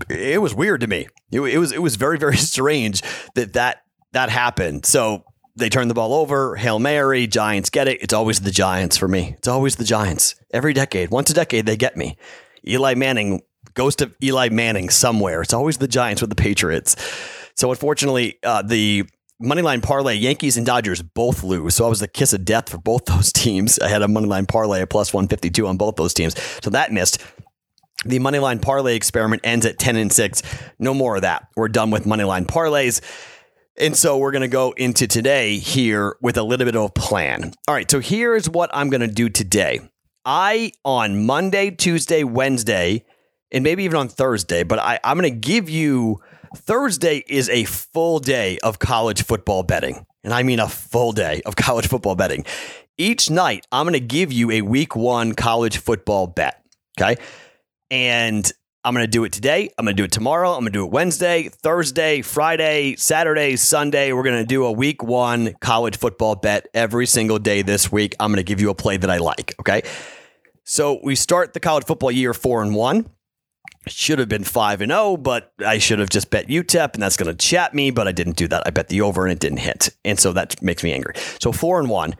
it 0.08 0.40
was 0.40 0.54
weird 0.54 0.80
to 0.80 0.86
me. 0.86 1.08
It, 1.30 1.40
it 1.40 1.58
was 1.58 1.72
it 1.72 1.82
was 1.82 1.96
very 1.96 2.18
very 2.18 2.36
strange 2.52 3.02
that 3.34 3.52
that 3.54 3.82
that 4.12 4.30
happened. 4.30 4.86
So 4.86 5.24
they 5.56 5.68
turn 5.68 5.88
the 5.88 5.94
ball 5.94 6.14
over. 6.14 6.56
Hail 6.56 6.78
Mary, 6.78 7.26
Giants 7.26 7.70
get 7.70 7.88
it. 7.88 8.02
It's 8.02 8.14
always 8.14 8.40
the 8.40 8.50
Giants 8.50 8.96
for 8.96 9.08
me. 9.08 9.34
It's 9.38 9.48
always 9.48 9.76
the 9.76 9.84
Giants. 9.84 10.34
Every 10.52 10.72
decade, 10.72 11.10
once 11.10 11.30
a 11.30 11.34
decade, 11.34 11.66
they 11.66 11.76
get 11.76 11.96
me. 11.96 12.16
Eli 12.66 12.94
Manning 12.94 13.42
goes 13.74 13.96
to 13.96 14.12
Eli 14.22 14.48
Manning 14.48 14.90
somewhere. 14.90 15.42
It's 15.42 15.52
always 15.52 15.78
the 15.78 15.88
Giants 15.88 16.20
with 16.20 16.30
the 16.30 16.36
Patriots. 16.36 16.96
So 17.56 17.70
unfortunately, 17.70 18.38
uh, 18.42 18.62
the 18.62 19.04
moneyline 19.42 19.82
parlay, 19.82 20.14
Yankees 20.14 20.56
and 20.56 20.66
Dodgers 20.66 21.02
both 21.02 21.42
lose. 21.42 21.74
So 21.74 21.86
I 21.86 21.88
was 21.88 22.00
the 22.00 22.08
kiss 22.08 22.32
of 22.32 22.44
death 22.44 22.68
for 22.68 22.78
both 22.78 23.04
those 23.06 23.32
teams. 23.32 23.78
I 23.78 23.88
had 23.88 24.02
a 24.02 24.06
moneyline 24.06 24.48
parlay 24.48 24.82
at 24.82 24.90
plus 24.90 25.12
152 25.12 25.66
on 25.66 25.76
both 25.76 25.96
those 25.96 26.14
teams. 26.14 26.34
So 26.62 26.70
that 26.70 26.92
missed. 26.92 27.22
The 28.04 28.18
moneyline 28.18 28.62
parlay 28.62 28.96
experiment 28.96 29.42
ends 29.44 29.66
at 29.66 29.78
10 29.78 29.96
and 29.96 30.12
6. 30.12 30.42
No 30.78 30.94
more 30.94 31.16
of 31.16 31.22
that. 31.22 31.48
We're 31.56 31.68
done 31.68 31.90
with 31.90 32.04
moneyline 32.04 32.46
parlays. 32.46 33.00
And 33.78 33.96
so 33.96 34.18
we're 34.18 34.32
going 34.32 34.42
to 34.42 34.48
go 34.48 34.72
into 34.72 35.06
today 35.06 35.58
here 35.58 36.16
with 36.20 36.36
a 36.36 36.42
little 36.42 36.64
bit 36.64 36.76
of 36.76 36.82
a 36.84 36.88
plan. 36.90 37.52
All 37.68 37.74
right. 37.74 37.90
So 37.90 38.00
here's 38.00 38.48
what 38.48 38.70
I'm 38.72 38.90
going 38.90 39.00
to 39.00 39.08
do 39.08 39.28
today. 39.28 39.80
I, 40.24 40.72
on 40.84 41.24
Monday, 41.24 41.70
Tuesday, 41.70 42.24
Wednesday, 42.24 43.04
and 43.52 43.64
maybe 43.64 43.84
even 43.84 43.96
on 43.96 44.08
Thursday, 44.08 44.62
but 44.62 44.78
I, 44.78 45.00
I'm 45.02 45.18
going 45.18 45.32
to 45.32 45.38
give 45.38 45.68
you 45.68 46.20
Thursday 46.54 47.24
is 47.26 47.48
a 47.48 47.64
full 47.64 48.18
day 48.18 48.58
of 48.58 48.78
college 48.78 49.22
football 49.24 49.62
betting. 49.62 50.06
And 50.22 50.34
I 50.34 50.42
mean 50.42 50.60
a 50.60 50.68
full 50.68 51.12
day 51.12 51.42
of 51.46 51.56
college 51.56 51.88
football 51.88 52.14
betting. 52.14 52.44
Each 52.98 53.30
night, 53.30 53.66
I'm 53.72 53.84
going 53.84 53.94
to 53.94 54.00
give 54.00 54.32
you 54.32 54.50
a 54.50 54.62
week 54.62 54.94
one 54.94 55.34
college 55.34 55.78
football 55.78 56.26
bet. 56.26 56.62
Okay. 57.00 57.16
And 57.90 58.50
I'm 58.82 58.94
going 58.94 59.04
to 59.04 59.10
do 59.10 59.24
it 59.24 59.32
today. 59.32 59.68
I'm 59.76 59.84
going 59.84 59.94
to 59.94 60.00
do 60.00 60.04
it 60.04 60.12
tomorrow. 60.12 60.52
I'm 60.52 60.60
going 60.60 60.72
to 60.72 60.78
do 60.78 60.84
it 60.86 60.90
Wednesday, 60.90 61.48
Thursday, 61.48 62.22
Friday, 62.22 62.96
Saturday, 62.96 63.56
Sunday. 63.56 64.12
We're 64.12 64.22
going 64.22 64.40
to 64.40 64.46
do 64.46 64.64
a 64.64 64.72
week 64.72 65.02
one 65.02 65.54
college 65.60 65.98
football 65.98 66.34
bet 66.34 66.66
every 66.72 67.06
single 67.06 67.38
day 67.38 67.60
this 67.60 67.92
week. 67.92 68.16
I'm 68.18 68.30
going 68.30 68.38
to 68.38 68.42
give 68.42 68.60
you 68.60 68.70
a 68.70 68.74
play 68.74 68.96
that 68.96 69.10
I 69.10 69.18
like. 69.18 69.54
Okay. 69.60 69.82
So 70.64 70.98
we 71.02 71.14
start 71.14 71.52
the 71.52 71.60
college 71.60 71.84
football 71.84 72.10
year 72.10 72.32
four 72.32 72.62
and 72.62 72.74
one. 72.74 73.10
Should 73.86 74.18
have 74.18 74.28
been 74.28 74.44
5 74.44 74.82
and 74.82 74.92
0, 74.92 75.16
but 75.16 75.52
I 75.64 75.78
should 75.78 76.00
have 76.00 76.10
just 76.10 76.30
bet 76.30 76.48
UTEP 76.48 76.94
and 76.94 77.02
that's 77.02 77.16
going 77.16 77.34
to 77.34 77.34
chat 77.34 77.74
me, 77.74 77.90
but 77.90 78.06
I 78.06 78.12
didn't 78.12 78.36
do 78.36 78.46
that. 78.48 78.62
I 78.66 78.70
bet 78.70 78.88
the 78.88 79.00
over 79.00 79.24
and 79.24 79.32
it 79.32 79.40
didn't 79.40 79.58
hit. 79.58 79.88
And 80.04 80.18
so 80.18 80.32
that 80.34 80.60
makes 80.62 80.84
me 80.84 80.92
angry. 80.92 81.14
So 81.40 81.50
4 81.50 81.80
and 81.80 81.88
1 81.88 82.14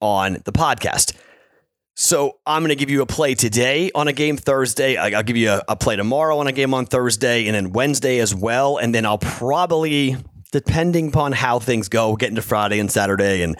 on 0.00 0.34
the 0.44 0.52
podcast. 0.52 1.16
So 1.96 2.38
I'm 2.44 2.62
going 2.62 2.70
to 2.70 2.76
give 2.76 2.90
you 2.90 3.02
a 3.02 3.06
play 3.06 3.36
today 3.36 3.92
on 3.94 4.08
a 4.08 4.12
game 4.12 4.36
Thursday. 4.36 4.96
I'll 4.96 5.22
give 5.22 5.36
you 5.36 5.50
a, 5.50 5.62
a, 5.68 5.76
play 5.76 5.94
tomorrow 5.94 6.38
on 6.38 6.48
a 6.48 6.52
game 6.52 6.74
on 6.74 6.86
Thursday, 6.86 7.46
and 7.46 7.54
then 7.54 7.70
Wednesday 7.70 8.18
as 8.18 8.34
well. 8.34 8.78
And 8.78 8.92
then 8.92 9.06
I'll 9.06 9.18
probably, 9.18 10.16
depending 10.50 11.08
upon 11.08 11.30
how 11.30 11.60
things 11.60 11.88
go, 11.88 12.16
get 12.16 12.30
into 12.30 12.42
Friday 12.42 12.80
and 12.80 12.90
Saturday, 12.90 13.42
and 13.42 13.56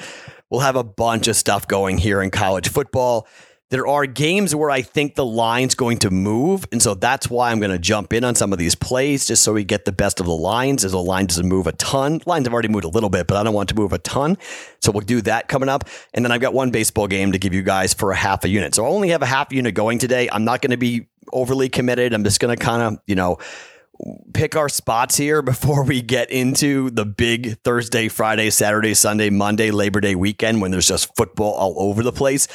we'll 0.50 0.62
have 0.62 0.74
a 0.74 0.82
bunch 0.82 1.28
of 1.28 1.36
stuff 1.36 1.68
going 1.68 1.96
here 1.96 2.20
in 2.20 2.32
college 2.32 2.68
football. 2.68 3.28
There 3.74 3.88
are 3.88 4.06
games 4.06 4.54
where 4.54 4.70
I 4.70 4.82
think 4.82 5.16
the 5.16 5.26
line's 5.26 5.74
going 5.74 5.98
to 5.98 6.10
move. 6.12 6.64
And 6.70 6.80
so 6.80 6.94
that's 6.94 7.28
why 7.28 7.50
I'm 7.50 7.58
going 7.58 7.72
to 7.72 7.78
jump 7.80 8.12
in 8.12 8.22
on 8.22 8.36
some 8.36 8.52
of 8.52 8.58
these 8.60 8.76
plays 8.76 9.26
just 9.26 9.42
so 9.42 9.52
we 9.52 9.64
get 9.64 9.84
the 9.84 9.90
best 9.90 10.20
of 10.20 10.26
the 10.26 10.32
lines 10.32 10.84
as 10.84 10.92
the 10.92 11.02
line 11.02 11.26
doesn't 11.26 11.48
move 11.48 11.66
a 11.66 11.72
ton. 11.72 12.20
Lines 12.24 12.46
have 12.46 12.52
already 12.52 12.68
moved 12.68 12.84
a 12.84 12.88
little 12.88 13.10
bit, 13.10 13.26
but 13.26 13.36
I 13.36 13.42
don't 13.42 13.52
want 13.52 13.68
to 13.70 13.74
move 13.74 13.92
a 13.92 13.98
ton. 13.98 14.38
So 14.80 14.92
we'll 14.92 15.00
do 15.00 15.20
that 15.22 15.48
coming 15.48 15.68
up. 15.68 15.88
And 16.12 16.24
then 16.24 16.30
I've 16.30 16.40
got 16.40 16.54
one 16.54 16.70
baseball 16.70 17.08
game 17.08 17.32
to 17.32 17.38
give 17.40 17.52
you 17.52 17.64
guys 17.64 17.92
for 17.92 18.12
a 18.12 18.14
half 18.14 18.44
a 18.44 18.48
unit. 18.48 18.76
So 18.76 18.84
I 18.84 18.88
only 18.88 19.08
have 19.08 19.22
a 19.22 19.26
half 19.26 19.52
unit 19.52 19.74
going 19.74 19.98
today. 19.98 20.28
I'm 20.30 20.44
not 20.44 20.62
going 20.62 20.70
to 20.70 20.76
be 20.76 21.08
overly 21.32 21.68
committed. 21.68 22.14
I'm 22.14 22.22
just 22.22 22.38
going 22.38 22.56
to 22.56 22.64
kind 22.64 22.80
of, 22.80 23.02
you 23.08 23.16
know, 23.16 23.38
pick 24.32 24.54
our 24.54 24.68
spots 24.68 25.16
here 25.16 25.42
before 25.52 25.82
we 25.82 26.00
get 26.00 26.30
into 26.30 26.90
the 26.90 27.04
big 27.04 27.58
Thursday, 27.64 28.06
Friday, 28.06 28.50
Saturday, 28.50 28.94
Sunday, 28.94 29.30
Monday, 29.30 29.72
Labor 29.72 30.00
Day 30.00 30.14
weekend 30.14 30.60
when 30.60 30.70
there's 30.70 30.86
just 30.86 31.16
football 31.16 31.54
all 31.54 31.74
over 31.76 32.04
the 32.04 32.12
place. 32.12 32.46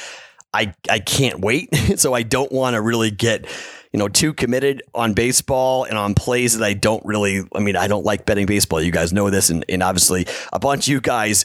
I 0.52 0.74
I 0.88 0.98
can't 0.98 1.40
wait. 1.40 1.74
so 1.96 2.14
I 2.14 2.22
don't 2.22 2.50
want 2.52 2.74
to 2.74 2.80
really 2.80 3.10
get 3.10 3.46
you 3.92 3.98
know 3.98 4.08
too 4.08 4.32
committed 4.32 4.82
on 4.94 5.14
baseball 5.14 5.84
and 5.84 5.96
on 5.96 6.14
plays 6.14 6.58
that 6.58 6.64
I 6.64 6.74
don't 6.74 7.04
really. 7.04 7.42
I 7.54 7.60
mean, 7.60 7.76
I 7.76 7.88
don't 7.88 8.04
like 8.04 8.26
betting 8.26 8.46
baseball. 8.46 8.82
You 8.82 8.92
guys 8.92 9.12
know 9.12 9.30
this, 9.30 9.50
and, 9.50 9.64
and 9.68 9.82
obviously 9.82 10.26
a 10.52 10.58
bunch 10.58 10.86
of 10.86 10.92
you 10.92 11.00
guys 11.00 11.44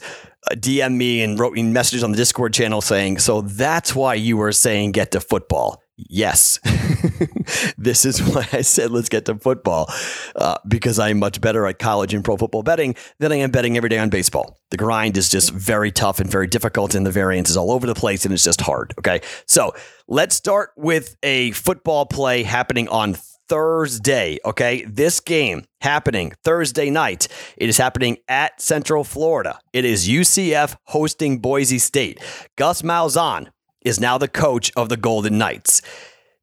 uh, 0.50 0.54
DM 0.54 0.96
me 0.96 1.22
and 1.22 1.38
wrote 1.38 1.52
me 1.52 1.62
messages 1.62 2.02
on 2.02 2.10
the 2.10 2.16
Discord 2.16 2.52
channel 2.54 2.80
saying, 2.80 3.18
"So 3.18 3.42
that's 3.42 3.94
why 3.94 4.14
you 4.14 4.36
were 4.36 4.52
saying 4.52 4.92
get 4.92 5.12
to 5.12 5.20
football." 5.20 5.82
Yes, 5.98 6.60
this 7.78 8.04
is 8.04 8.22
why 8.22 8.46
I 8.52 8.60
said 8.60 8.90
let's 8.90 9.08
get 9.08 9.24
to 9.26 9.36
football 9.36 9.90
uh, 10.34 10.58
because 10.68 10.98
I'm 10.98 11.18
much 11.18 11.40
better 11.40 11.66
at 11.66 11.78
college 11.78 12.12
and 12.12 12.22
pro 12.22 12.36
football 12.36 12.62
betting 12.62 12.96
than 13.18 13.32
I 13.32 13.36
am 13.36 13.50
betting 13.50 13.78
every 13.78 13.88
day 13.88 13.96
on 13.96 14.10
baseball. 14.10 14.60
The 14.70 14.76
grind 14.76 15.16
is 15.16 15.30
just 15.30 15.52
very 15.52 15.90
tough 15.90 16.20
and 16.20 16.30
very 16.30 16.48
difficult, 16.48 16.94
and 16.94 17.06
the 17.06 17.10
variance 17.10 17.48
is 17.48 17.56
all 17.56 17.70
over 17.70 17.86
the 17.86 17.94
place, 17.94 18.26
and 18.26 18.34
it's 18.34 18.44
just 18.44 18.60
hard. 18.60 18.92
Okay, 18.98 19.22
so 19.46 19.74
let's 20.06 20.36
start 20.36 20.72
with 20.76 21.16
a 21.22 21.52
football 21.52 22.04
play 22.04 22.42
happening 22.42 22.88
on 22.88 23.16
Thursday. 23.48 24.38
Okay, 24.44 24.84
this 24.84 25.20
game 25.20 25.64
happening 25.80 26.32
Thursday 26.44 26.90
night. 26.90 27.28
It 27.56 27.70
is 27.70 27.78
happening 27.78 28.18
at 28.28 28.60
Central 28.60 29.02
Florida. 29.02 29.60
It 29.72 29.86
is 29.86 30.06
UCF 30.06 30.76
hosting 30.84 31.38
Boise 31.38 31.78
State. 31.78 32.20
Gus 32.56 32.82
Malzahn 32.82 33.48
is 33.86 34.00
now 34.00 34.18
the 34.18 34.28
coach 34.28 34.72
of 34.76 34.88
the 34.88 34.96
Golden 34.96 35.38
Knights. 35.38 35.80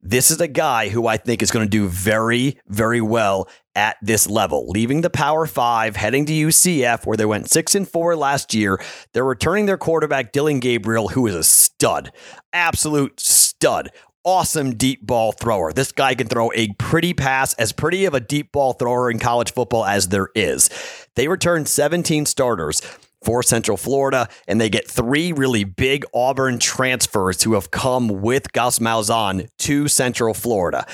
This 0.01 0.31
is 0.31 0.39
a 0.39 0.47
guy 0.47 0.89
who 0.89 1.07
I 1.07 1.17
think 1.17 1.41
is 1.41 1.51
going 1.51 1.65
to 1.65 1.69
do 1.69 1.87
very, 1.87 2.57
very 2.67 3.01
well 3.01 3.49
at 3.75 3.97
this 4.01 4.29
level. 4.29 4.67
Leaving 4.69 5.01
the 5.01 5.09
Power 5.09 5.45
Five, 5.45 5.97
heading 5.97 6.25
to 6.25 6.33
UCF, 6.33 7.05
where 7.05 7.17
they 7.17 7.25
went 7.25 7.49
six 7.49 7.75
and 7.75 7.87
four 7.87 8.15
last 8.15 8.53
year. 8.53 8.81
They're 9.13 9.25
returning 9.25 9.65
their 9.65 9.77
quarterback, 9.77 10.31
Dillon 10.31 10.61
Gabriel, 10.61 11.09
who 11.09 11.27
is 11.27 11.35
a 11.35 11.43
stud, 11.43 12.11
absolute 12.53 13.19
stud. 13.19 13.91
Awesome 14.25 14.75
deep 14.75 15.05
ball 15.05 15.33
thrower. 15.33 15.73
This 15.73 15.91
guy 15.91 16.15
can 16.15 16.27
throw 16.27 16.49
a 16.53 16.69
pretty 16.79 17.13
pass, 17.13 17.53
as 17.55 17.73
pretty 17.73 18.05
of 18.05 18.13
a 18.13 18.21
deep 18.21 18.53
ball 18.53 18.71
thrower 18.71 19.11
in 19.11 19.19
college 19.19 19.51
football 19.51 19.83
as 19.83 20.07
there 20.07 20.29
is. 20.33 20.69
They 21.15 21.27
returned 21.27 21.67
17 21.67 22.25
starters 22.25 22.81
for 23.23 23.43
Central 23.43 23.77
Florida, 23.77 24.27
and 24.47 24.59
they 24.59 24.69
get 24.69 24.89
three 24.89 25.31
really 25.31 25.63
big 25.63 26.05
Auburn 26.13 26.59
transfers 26.59 27.43
who 27.43 27.53
have 27.53 27.71
come 27.71 28.21
with 28.21 28.51
Gus 28.53 28.79
Malzahn 28.79 29.49
to 29.59 29.87
Central 29.87 30.33
Florida. 30.33 30.85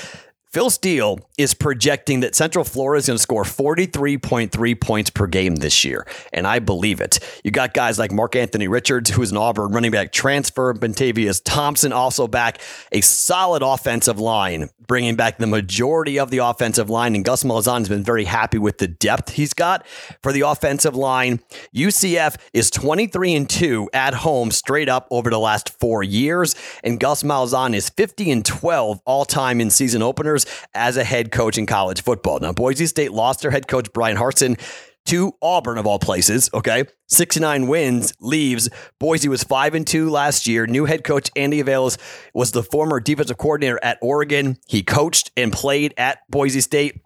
Phil 0.52 0.70
Steele 0.70 1.20
is 1.40 1.54
projecting 1.54 2.20
that 2.20 2.34
Central 2.34 2.64
Florida 2.64 2.98
is 2.98 3.06
going 3.06 3.16
to 3.16 3.22
score 3.22 3.44
43.3 3.44 4.80
points 4.80 5.10
per 5.10 5.26
game 5.26 5.56
this 5.56 5.84
year, 5.84 6.06
and 6.32 6.46
I 6.46 6.58
believe 6.58 7.00
it. 7.00 7.18
You 7.42 7.50
got 7.50 7.72
guys 7.72 7.98
like 7.98 8.12
Mark-Antony 8.12 8.68
Richards, 8.68 9.10
who 9.10 9.22
is 9.22 9.30
an 9.30 9.38
Auburn 9.38 9.72
running 9.72 9.90
back 9.90 10.12
transfer, 10.12 10.74
Bentavious 10.74 11.40
Thompson 11.42 11.92
also 11.92 12.28
back, 12.28 12.60
a 12.92 13.00
solid 13.00 13.62
offensive 13.62 14.20
line, 14.20 14.68
bringing 14.86 15.16
back 15.16 15.38
the 15.38 15.46
majority 15.46 16.18
of 16.18 16.30
the 16.30 16.38
offensive 16.38 16.90
line, 16.90 17.14
and 17.14 17.24
Gus 17.24 17.42
Malzahn 17.42 17.78
has 17.78 17.88
been 17.88 18.04
very 18.04 18.24
happy 18.24 18.58
with 18.58 18.78
the 18.78 18.88
depth 18.88 19.30
he's 19.30 19.54
got 19.54 19.86
for 20.22 20.32
the 20.32 20.42
offensive 20.42 20.94
line. 20.94 21.40
UCF 21.74 22.36
is 22.52 22.70
23 22.70 23.34
and 23.34 23.48
2 23.48 23.88
at 23.94 24.12
home 24.12 24.50
straight 24.50 24.88
up 24.88 25.08
over 25.10 25.30
the 25.30 25.38
last 25.38 25.70
four 25.78 26.02
years, 26.02 26.54
and 26.84 27.00
Gus 27.00 27.22
Malzahn 27.22 27.74
is 27.74 27.88
50 27.88 28.30
and 28.30 28.44
12 28.44 29.00
all 29.06 29.24
time 29.24 29.60
in 29.60 29.70
season 29.70 30.02
openers 30.02 30.44
as 30.74 30.96
a 30.96 31.04
head 31.04 31.29
coach 31.30 31.58
in 31.58 31.66
college 31.66 32.02
football. 32.02 32.38
Now, 32.40 32.52
Boise 32.52 32.86
State 32.86 33.12
lost 33.12 33.42
their 33.42 33.50
head 33.50 33.68
coach, 33.68 33.92
Bryan 33.92 34.16
Harsin, 34.16 34.58
to 35.06 35.32
Auburn 35.42 35.78
of 35.78 35.86
all 35.86 35.98
places. 35.98 36.50
Okay. 36.52 36.84
69 37.08 37.66
wins 37.66 38.12
leaves. 38.20 38.68
Boise 38.98 39.28
was 39.28 39.42
5 39.42 39.74
and 39.74 39.86
2 39.86 40.10
last 40.10 40.46
year. 40.46 40.66
New 40.66 40.84
head 40.84 41.04
coach 41.04 41.30
Andy 41.34 41.62
Avalos 41.62 41.98
was 42.34 42.52
the 42.52 42.62
former 42.62 43.00
defensive 43.00 43.38
coordinator 43.38 43.80
at 43.82 43.98
Oregon. 44.02 44.58
He 44.68 44.82
coached 44.82 45.32
and 45.36 45.52
played 45.52 45.94
at 45.96 46.18
Boise 46.28 46.60
State 46.60 47.00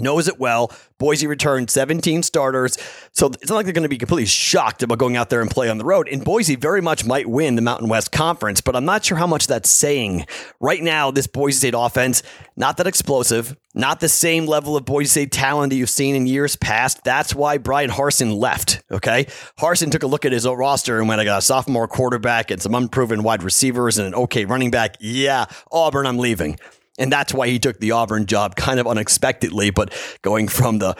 knows 0.00 0.28
it 0.28 0.38
well. 0.38 0.72
Boise 0.98 1.26
returned 1.26 1.70
17 1.70 2.22
starters. 2.22 2.76
So 3.12 3.28
it's 3.28 3.48
not 3.48 3.56
like 3.56 3.64
they're 3.64 3.72
going 3.72 3.84
to 3.84 3.88
be 3.88 3.98
completely 3.98 4.26
shocked 4.26 4.82
about 4.82 4.98
going 4.98 5.16
out 5.16 5.30
there 5.30 5.40
and 5.40 5.50
play 5.50 5.70
on 5.70 5.78
the 5.78 5.84
road. 5.84 6.08
And 6.08 6.22
Boise 6.24 6.56
very 6.56 6.82
much 6.82 7.04
might 7.04 7.26
win 7.26 7.56
the 7.56 7.62
Mountain 7.62 7.88
West 7.88 8.12
Conference, 8.12 8.60
but 8.60 8.76
I'm 8.76 8.84
not 8.84 9.04
sure 9.04 9.16
how 9.16 9.26
much 9.26 9.46
that's 9.46 9.70
saying. 9.70 10.26
Right 10.60 10.82
now, 10.82 11.10
this 11.10 11.26
Boise 11.26 11.58
State 11.58 11.74
offense, 11.76 12.22
not 12.56 12.76
that 12.76 12.86
explosive, 12.86 13.56
not 13.74 14.00
the 14.00 14.08
same 14.08 14.46
level 14.46 14.76
of 14.76 14.84
Boise 14.84 15.08
State 15.08 15.32
talent 15.32 15.70
that 15.70 15.76
you've 15.76 15.90
seen 15.90 16.14
in 16.14 16.26
years 16.26 16.54
past. 16.56 17.02
That's 17.02 17.34
why 17.34 17.56
Bryan 17.58 17.90
Harsin 17.90 18.38
left. 18.38 18.82
Okay. 18.90 19.26
Harsin 19.58 19.90
took 19.90 20.02
a 20.02 20.06
look 20.06 20.24
at 20.24 20.32
his 20.32 20.46
roster 20.46 20.98
and 20.98 21.08
went, 21.08 21.20
I 21.20 21.24
got 21.24 21.38
a 21.38 21.42
sophomore 21.42 21.88
quarterback 21.88 22.50
and 22.50 22.60
some 22.60 22.74
unproven 22.74 23.22
wide 23.22 23.42
receivers 23.42 23.98
and 23.98 24.08
an 24.08 24.14
okay 24.14 24.44
running 24.44 24.70
back. 24.70 24.96
Yeah, 25.00 25.46
Auburn, 25.72 26.06
I'm 26.06 26.18
leaving. 26.18 26.58
And 27.00 27.12
that's 27.12 27.34
why 27.34 27.48
he 27.48 27.58
took 27.58 27.80
the 27.80 27.92
Auburn 27.92 28.26
job 28.26 28.54
kind 28.54 28.78
of 28.78 28.86
unexpectedly, 28.86 29.70
but 29.70 29.92
going 30.22 30.46
from 30.46 30.78
the 30.78 30.96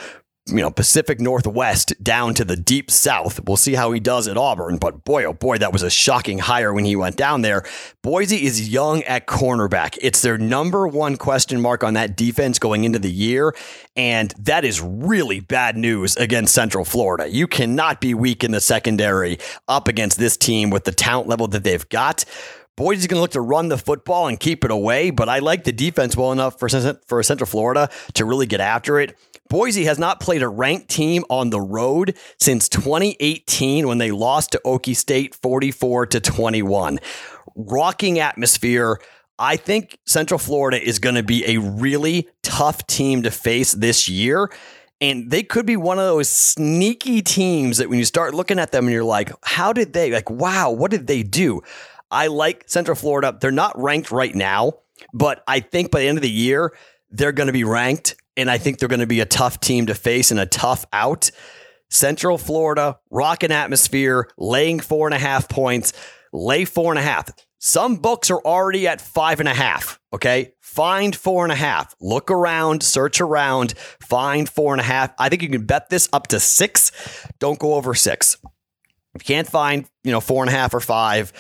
you 0.46 0.62
know, 0.62 0.70
Pacific 0.70 1.20
Northwest 1.20 1.92
down 2.02 2.34
to 2.34 2.44
the 2.44 2.56
deep 2.56 2.90
South. 2.90 3.40
We'll 3.46 3.56
see 3.56 3.74
how 3.74 3.92
he 3.92 4.00
does 4.00 4.26
at 4.26 4.36
Auburn, 4.36 4.78
but 4.78 5.04
boy, 5.04 5.24
oh 5.24 5.32
boy, 5.32 5.58
that 5.58 5.72
was 5.72 5.82
a 5.82 5.90
shocking 5.90 6.38
hire 6.38 6.72
when 6.72 6.84
he 6.84 6.96
went 6.96 7.16
down 7.16 7.42
there. 7.42 7.64
Boise 8.02 8.44
is 8.44 8.68
young 8.68 9.02
at 9.04 9.26
cornerback. 9.26 9.98
It's 10.00 10.22
their 10.22 10.38
number 10.38 10.88
one 10.88 11.16
question 11.16 11.60
mark 11.60 11.84
on 11.84 11.94
that 11.94 12.16
defense 12.16 12.58
going 12.58 12.84
into 12.84 12.98
the 12.98 13.10
year. 13.10 13.54
And 13.96 14.32
that 14.38 14.64
is 14.64 14.80
really 14.80 15.40
bad 15.40 15.76
news 15.76 16.16
against 16.16 16.54
Central 16.54 16.84
Florida. 16.84 17.28
You 17.28 17.46
cannot 17.46 18.00
be 18.00 18.14
weak 18.14 18.42
in 18.42 18.50
the 18.50 18.60
secondary 18.60 19.38
up 19.68 19.88
against 19.88 20.18
this 20.18 20.36
team 20.36 20.70
with 20.70 20.84
the 20.84 20.92
talent 20.92 21.28
level 21.28 21.48
that 21.48 21.64
they've 21.64 21.88
got. 21.88 22.24
Boise's 22.80 23.08
going 23.08 23.18
to 23.18 23.20
look 23.20 23.32
to 23.32 23.42
run 23.42 23.68
the 23.68 23.76
football 23.76 24.26
and 24.26 24.40
keep 24.40 24.64
it 24.64 24.70
away, 24.70 25.10
but 25.10 25.28
I 25.28 25.40
like 25.40 25.64
the 25.64 25.72
defense 25.72 26.16
well 26.16 26.32
enough 26.32 26.58
for, 26.58 26.66
for 27.06 27.22
Central 27.22 27.46
Florida 27.46 27.90
to 28.14 28.24
really 28.24 28.46
get 28.46 28.60
after 28.60 28.98
it. 28.98 29.18
Boise 29.50 29.84
has 29.84 29.98
not 29.98 30.18
played 30.18 30.42
a 30.42 30.48
ranked 30.48 30.88
team 30.88 31.22
on 31.28 31.50
the 31.50 31.60
road 31.60 32.16
since 32.38 32.70
2018 32.70 33.86
when 33.86 33.98
they 33.98 34.10
lost 34.10 34.52
to 34.52 34.62
Okie 34.64 34.96
State 34.96 35.34
44 35.34 36.06
to 36.06 36.20
21. 36.20 37.00
Rocking 37.54 38.18
atmosphere. 38.18 38.98
I 39.38 39.56
think 39.56 39.98
Central 40.06 40.38
Florida 40.38 40.82
is 40.82 40.98
going 40.98 41.16
to 41.16 41.22
be 41.22 41.44
a 41.54 41.60
really 41.60 42.30
tough 42.42 42.86
team 42.86 43.24
to 43.24 43.30
face 43.30 43.72
this 43.72 44.08
year. 44.08 44.50
And 45.02 45.30
they 45.30 45.42
could 45.42 45.66
be 45.66 45.76
one 45.76 45.98
of 45.98 46.04
those 46.04 46.30
sneaky 46.30 47.20
teams 47.20 47.76
that 47.76 47.90
when 47.90 47.98
you 47.98 48.04
start 48.06 48.34
looking 48.34 48.58
at 48.58 48.72
them 48.72 48.84
and 48.84 48.92
you're 48.92 49.04
like, 49.04 49.32
how 49.42 49.74
did 49.74 49.92
they, 49.92 50.10
like, 50.10 50.30
wow, 50.30 50.70
what 50.70 50.90
did 50.90 51.06
they 51.06 51.22
do? 51.22 51.62
I 52.10 52.26
like 52.26 52.64
Central 52.66 52.94
Florida. 52.94 53.36
They're 53.40 53.50
not 53.50 53.80
ranked 53.80 54.10
right 54.10 54.34
now, 54.34 54.74
but 55.12 55.42
I 55.46 55.60
think 55.60 55.90
by 55.90 56.00
the 56.00 56.08
end 56.08 56.18
of 56.18 56.22
the 56.22 56.30
year, 56.30 56.74
they're 57.10 57.32
going 57.32 57.46
to 57.48 57.52
be 57.52 57.64
ranked. 57.64 58.16
And 58.36 58.50
I 58.50 58.58
think 58.58 58.78
they're 58.78 58.88
going 58.88 59.00
to 59.00 59.06
be 59.06 59.20
a 59.20 59.26
tough 59.26 59.60
team 59.60 59.86
to 59.86 59.94
face 59.94 60.30
and 60.30 60.40
a 60.40 60.46
tough 60.46 60.86
out. 60.92 61.30
Central 61.90 62.38
Florida, 62.38 62.98
rocking 63.10 63.50
atmosphere, 63.50 64.28
laying 64.38 64.80
four 64.80 65.06
and 65.06 65.14
a 65.14 65.18
half 65.18 65.48
points, 65.48 65.92
lay 66.32 66.64
four 66.64 66.92
and 66.92 66.98
a 66.98 67.02
half. 67.02 67.28
Some 67.58 67.96
books 67.96 68.30
are 68.30 68.40
already 68.40 68.88
at 68.88 69.00
five 69.00 69.40
and 69.40 69.48
a 69.48 69.54
half. 69.54 70.00
Okay. 70.12 70.52
Find 70.60 71.14
four 71.14 71.44
and 71.44 71.52
a 71.52 71.56
half. 71.56 71.94
Look 72.00 72.30
around, 72.30 72.82
search 72.82 73.20
around, 73.20 73.72
find 74.00 74.48
four 74.48 74.72
and 74.72 74.80
a 74.80 74.84
half. 74.84 75.12
I 75.18 75.28
think 75.28 75.42
you 75.42 75.48
can 75.48 75.66
bet 75.66 75.90
this 75.90 76.08
up 76.12 76.28
to 76.28 76.40
six. 76.40 76.92
Don't 77.40 77.58
go 77.58 77.74
over 77.74 77.92
six. 77.92 78.38
If 79.14 79.28
you 79.28 79.34
can't 79.34 79.48
find, 79.48 79.86
you 80.04 80.12
know, 80.12 80.20
four 80.20 80.42
and 80.42 80.48
a 80.48 80.56
half 80.56 80.72
or 80.72 80.80
five, 80.80 81.32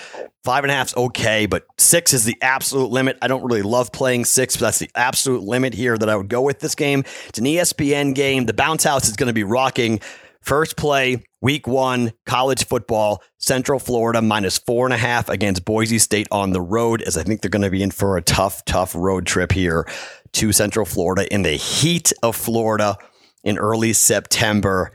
five 0.42 0.64
and 0.64 0.72
a 0.72 0.74
half's 0.74 0.96
okay, 0.96 1.46
but 1.46 1.66
six 1.78 2.12
is 2.12 2.24
the 2.24 2.36
absolute 2.42 2.90
limit. 2.90 3.16
I 3.22 3.28
don't 3.28 3.44
really 3.44 3.62
love 3.62 3.92
playing 3.92 4.24
six, 4.24 4.56
but 4.56 4.66
that's 4.66 4.80
the 4.80 4.90
absolute 4.96 5.42
limit 5.42 5.74
here 5.74 5.96
that 5.96 6.08
I 6.08 6.16
would 6.16 6.28
go 6.28 6.42
with 6.42 6.58
this 6.58 6.74
game. 6.74 7.04
It's 7.28 7.38
an 7.38 7.44
ESPN 7.44 8.14
game. 8.14 8.46
The 8.46 8.54
bounce 8.54 8.82
house 8.82 9.08
is 9.08 9.14
going 9.14 9.28
to 9.28 9.32
be 9.32 9.44
rocking. 9.44 10.00
First 10.42 10.76
play, 10.76 11.22
week 11.42 11.66
one, 11.66 12.12
college 12.26 12.66
football, 12.66 13.22
Central 13.38 13.78
Florida 13.78 14.22
minus 14.22 14.58
four 14.58 14.86
and 14.86 14.94
a 14.94 14.96
half 14.96 15.28
against 15.28 15.64
Boise 15.64 15.98
State 15.98 16.26
on 16.32 16.52
the 16.52 16.62
road, 16.62 17.02
as 17.02 17.16
I 17.16 17.22
think 17.22 17.42
they're 17.42 17.50
going 17.50 17.62
to 17.62 17.70
be 17.70 17.82
in 17.82 17.90
for 17.90 18.16
a 18.16 18.22
tough, 18.22 18.64
tough 18.64 18.94
road 18.94 19.26
trip 19.26 19.52
here 19.52 19.86
to 20.32 20.52
Central 20.52 20.86
Florida 20.86 21.32
in 21.32 21.42
the 21.42 21.52
heat 21.52 22.12
of 22.22 22.34
Florida 22.34 22.96
in 23.44 23.58
early 23.58 23.92
September. 23.92 24.92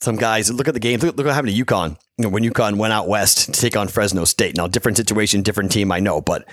Some 0.00 0.16
guys 0.16 0.52
look 0.52 0.68
at 0.68 0.74
the 0.74 0.80
game. 0.80 1.00
Look, 1.00 1.16
look 1.16 1.26
what 1.26 1.34
happened 1.34 1.54
to 1.54 1.64
UConn. 1.64 1.98
You 2.18 2.24
know, 2.24 2.28
when 2.28 2.44
UConn 2.44 2.76
went 2.76 2.92
out 2.92 3.08
west 3.08 3.52
to 3.52 3.60
take 3.60 3.76
on 3.76 3.88
Fresno 3.88 4.24
State. 4.24 4.56
Now, 4.56 4.68
different 4.68 4.96
situation, 4.96 5.42
different 5.42 5.72
team, 5.72 5.90
I 5.90 6.00
know, 6.00 6.20
but 6.20 6.48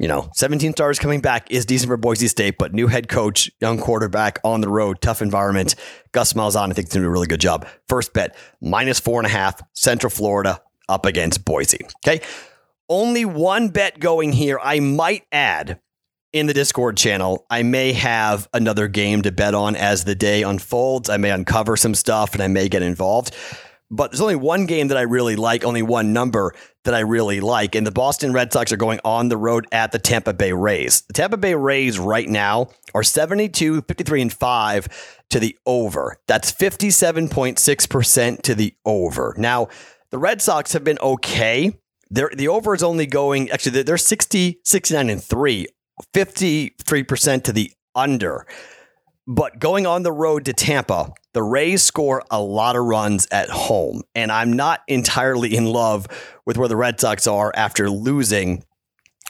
you 0.00 0.08
know, 0.08 0.30
17 0.34 0.72
stars 0.72 0.98
coming 0.98 1.20
back 1.20 1.50
is 1.50 1.66
decent 1.66 1.88
for 1.88 1.98
Boise 1.98 2.26
State, 2.26 2.56
but 2.58 2.72
new 2.72 2.86
head 2.86 3.08
coach, 3.08 3.50
young 3.60 3.78
quarterback 3.78 4.38
on 4.44 4.62
the 4.62 4.68
road, 4.68 5.02
tough 5.02 5.20
environment. 5.20 5.74
Gus 6.12 6.32
Malzahn, 6.32 6.70
I 6.70 6.72
think, 6.72 6.88
is 6.88 6.94
doing 6.94 7.04
a 7.04 7.10
really 7.10 7.26
good 7.26 7.40
job. 7.40 7.66
First 7.86 8.14
bet, 8.14 8.34
minus 8.62 8.98
four 8.98 9.20
and 9.20 9.26
a 9.26 9.30
half, 9.30 9.62
Central 9.74 10.10
Florida 10.10 10.62
up 10.88 11.04
against 11.04 11.44
Boise. 11.44 11.86
Okay. 12.04 12.22
Only 12.88 13.26
one 13.26 13.68
bet 13.68 14.00
going 14.00 14.32
here. 14.32 14.58
I 14.62 14.80
might 14.80 15.24
add 15.32 15.80
in 16.32 16.46
the 16.46 16.54
Discord 16.54 16.96
channel, 16.96 17.44
I 17.50 17.62
may 17.62 17.92
have 17.92 18.48
another 18.52 18.88
game 18.88 19.22
to 19.22 19.32
bet 19.32 19.54
on 19.54 19.76
as 19.76 20.04
the 20.04 20.14
day 20.14 20.42
unfolds. 20.42 21.10
I 21.10 21.16
may 21.16 21.30
uncover 21.30 21.76
some 21.76 21.94
stuff 21.94 22.34
and 22.34 22.42
I 22.42 22.48
may 22.48 22.68
get 22.68 22.82
involved. 22.82 23.34
But 23.90 24.12
there's 24.12 24.20
only 24.20 24.36
one 24.36 24.66
game 24.66 24.88
that 24.88 24.96
I 24.96 25.02
really 25.02 25.34
like, 25.34 25.64
only 25.64 25.82
one 25.82 26.12
number 26.12 26.54
that 26.84 26.94
I 26.94 27.00
really 27.00 27.40
like. 27.40 27.74
And 27.74 27.84
the 27.84 27.90
Boston 27.90 28.32
Red 28.32 28.52
Sox 28.52 28.70
are 28.70 28.76
going 28.76 29.00
on 29.04 29.28
the 29.28 29.36
road 29.36 29.66
at 29.72 29.90
the 29.90 29.98
Tampa 29.98 30.32
Bay 30.32 30.52
Rays. 30.52 31.00
The 31.02 31.12
Tampa 31.12 31.36
Bay 31.36 31.56
Rays 31.56 31.98
right 31.98 32.28
now 32.28 32.68
are 32.94 33.02
72, 33.02 33.82
53, 33.82 34.22
and 34.22 34.32
5 34.32 35.16
to 35.30 35.40
the 35.40 35.58
over. 35.66 36.18
That's 36.28 36.52
57.6% 36.52 38.42
to 38.42 38.54
the 38.54 38.74
over. 38.84 39.34
Now, 39.36 39.68
the 40.10 40.18
Red 40.18 40.40
Sox 40.40 40.72
have 40.72 40.84
been 40.84 40.98
okay. 41.00 41.76
They're, 42.10 42.30
the 42.32 42.48
over 42.48 42.74
is 42.74 42.84
only 42.84 43.06
going, 43.06 43.50
actually, 43.50 43.82
they're 43.82 43.96
60, 43.96 44.60
69, 44.64 45.10
and 45.10 45.22
3, 45.22 45.66
53% 46.14 47.44
to 47.44 47.52
the 47.52 47.72
under. 47.94 48.46
But 49.26 49.58
going 49.60 49.86
on 49.86 50.02
the 50.02 50.12
road 50.12 50.46
to 50.46 50.52
Tampa, 50.52 51.12
the 51.34 51.42
Rays 51.42 51.82
score 51.82 52.24
a 52.30 52.40
lot 52.40 52.74
of 52.74 52.84
runs 52.84 53.28
at 53.30 53.48
home. 53.48 54.02
And 54.14 54.32
I'm 54.32 54.52
not 54.52 54.80
entirely 54.88 55.54
in 55.54 55.66
love 55.66 56.08
with 56.46 56.56
where 56.56 56.68
the 56.68 56.76
Red 56.76 56.98
Sox 56.98 57.26
are 57.26 57.52
after 57.54 57.88
losing 57.88 58.64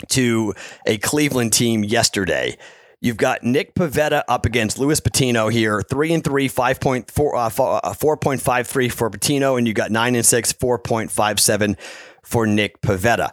to 0.08 0.54
a 0.86 0.96
Cleveland 0.98 1.52
team 1.52 1.84
yesterday. 1.84 2.56
You've 3.02 3.16
got 3.16 3.42
Nick 3.42 3.74
Pivetta 3.74 4.22
up 4.28 4.44
against 4.44 4.78
Luis 4.78 5.00
Patino 5.00 5.48
here, 5.48 5.82
three 5.82 6.12
and 6.12 6.22
three, 6.22 6.48
five 6.48 6.80
point 6.80 7.10
four, 7.10 7.34
uh, 7.34 7.50
uh 7.58 7.94
four 7.94 8.16
point 8.16 8.42
five 8.42 8.66
three 8.66 8.90
for 8.90 9.08
Patino, 9.08 9.56
and 9.56 9.66
you've 9.66 9.76
got 9.76 9.90
nine 9.90 10.14
and 10.14 10.24
six, 10.24 10.52
four 10.52 10.78
point 10.78 11.10
five 11.10 11.40
seven 11.40 11.78
for 12.22 12.46
Nick 12.46 12.82
Pivetta. 12.82 13.30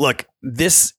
Look, 0.00 0.26
this 0.42 0.94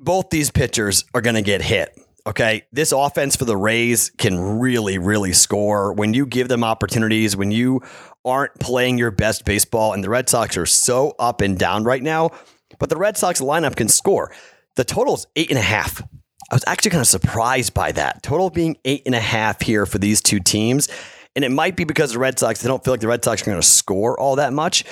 both 0.00 0.30
these 0.30 0.50
pitchers 0.50 1.04
are 1.14 1.20
going 1.20 1.36
to 1.36 1.42
get 1.42 1.62
hit. 1.62 1.96
Okay. 2.26 2.62
This 2.72 2.92
offense 2.92 3.36
for 3.36 3.44
the 3.44 3.56
Rays 3.56 4.10
can 4.18 4.58
really, 4.58 4.98
really 4.98 5.32
score 5.32 5.92
when 5.92 6.14
you 6.14 6.26
give 6.26 6.48
them 6.48 6.64
opportunities, 6.64 7.36
when 7.36 7.50
you 7.50 7.80
aren't 8.24 8.54
playing 8.60 8.98
your 8.98 9.10
best 9.10 9.44
baseball. 9.44 9.92
And 9.92 10.04
the 10.04 10.10
Red 10.10 10.28
Sox 10.28 10.56
are 10.56 10.66
so 10.66 11.14
up 11.18 11.40
and 11.40 11.58
down 11.58 11.84
right 11.84 12.02
now, 12.02 12.30
but 12.78 12.88
the 12.90 12.96
Red 12.96 13.16
Sox 13.16 13.40
lineup 13.40 13.76
can 13.76 13.88
score. 13.88 14.32
The 14.76 14.84
total 14.84 15.14
is 15.14 15.26
eight 15.36 15.50
and 15.50 15.58
a 15.58 15.62
half. 15.62 16.02
I 16.50 16.54
was 16.54 16.64
actually 16.66 16.90
kind 16.90 17.00
of 17.00 17.06
surprised 17.06 17.74
by 17.74 17.92
that. 17.92 18.22
Total 18.22 18.50
being 18.50 18.76
eight 18.84 19.02
and 19.06 19.14
a 19.14 19.20
half 19.20 19.62
here 19.62 19.86
for 19.86 19.98
these 19.98 20.20
two 20.20 20.40
teams. 20.40 20.88
And 21.36 21.44
it 21.44 21.50
might 21.50 21.76
be 21.76 21.84
because 21.84 22.12
the 22.12 22.18
Red 22.18 22.38
Sox, 22.38 22.60
they 22.60 22.68
don't 22.68 22.84
feel 22.84 22.92
like 22.92 23.00
the 23.00 23.08
Red 23.08 23.24
Sox 23.24 23.42
are 23.42 23.46
going 23.46 23.60
to 23.60 23.66
score 23.66 24.18
all 24.18 24.36
that 24.36 24.52
much. 24.52 24.84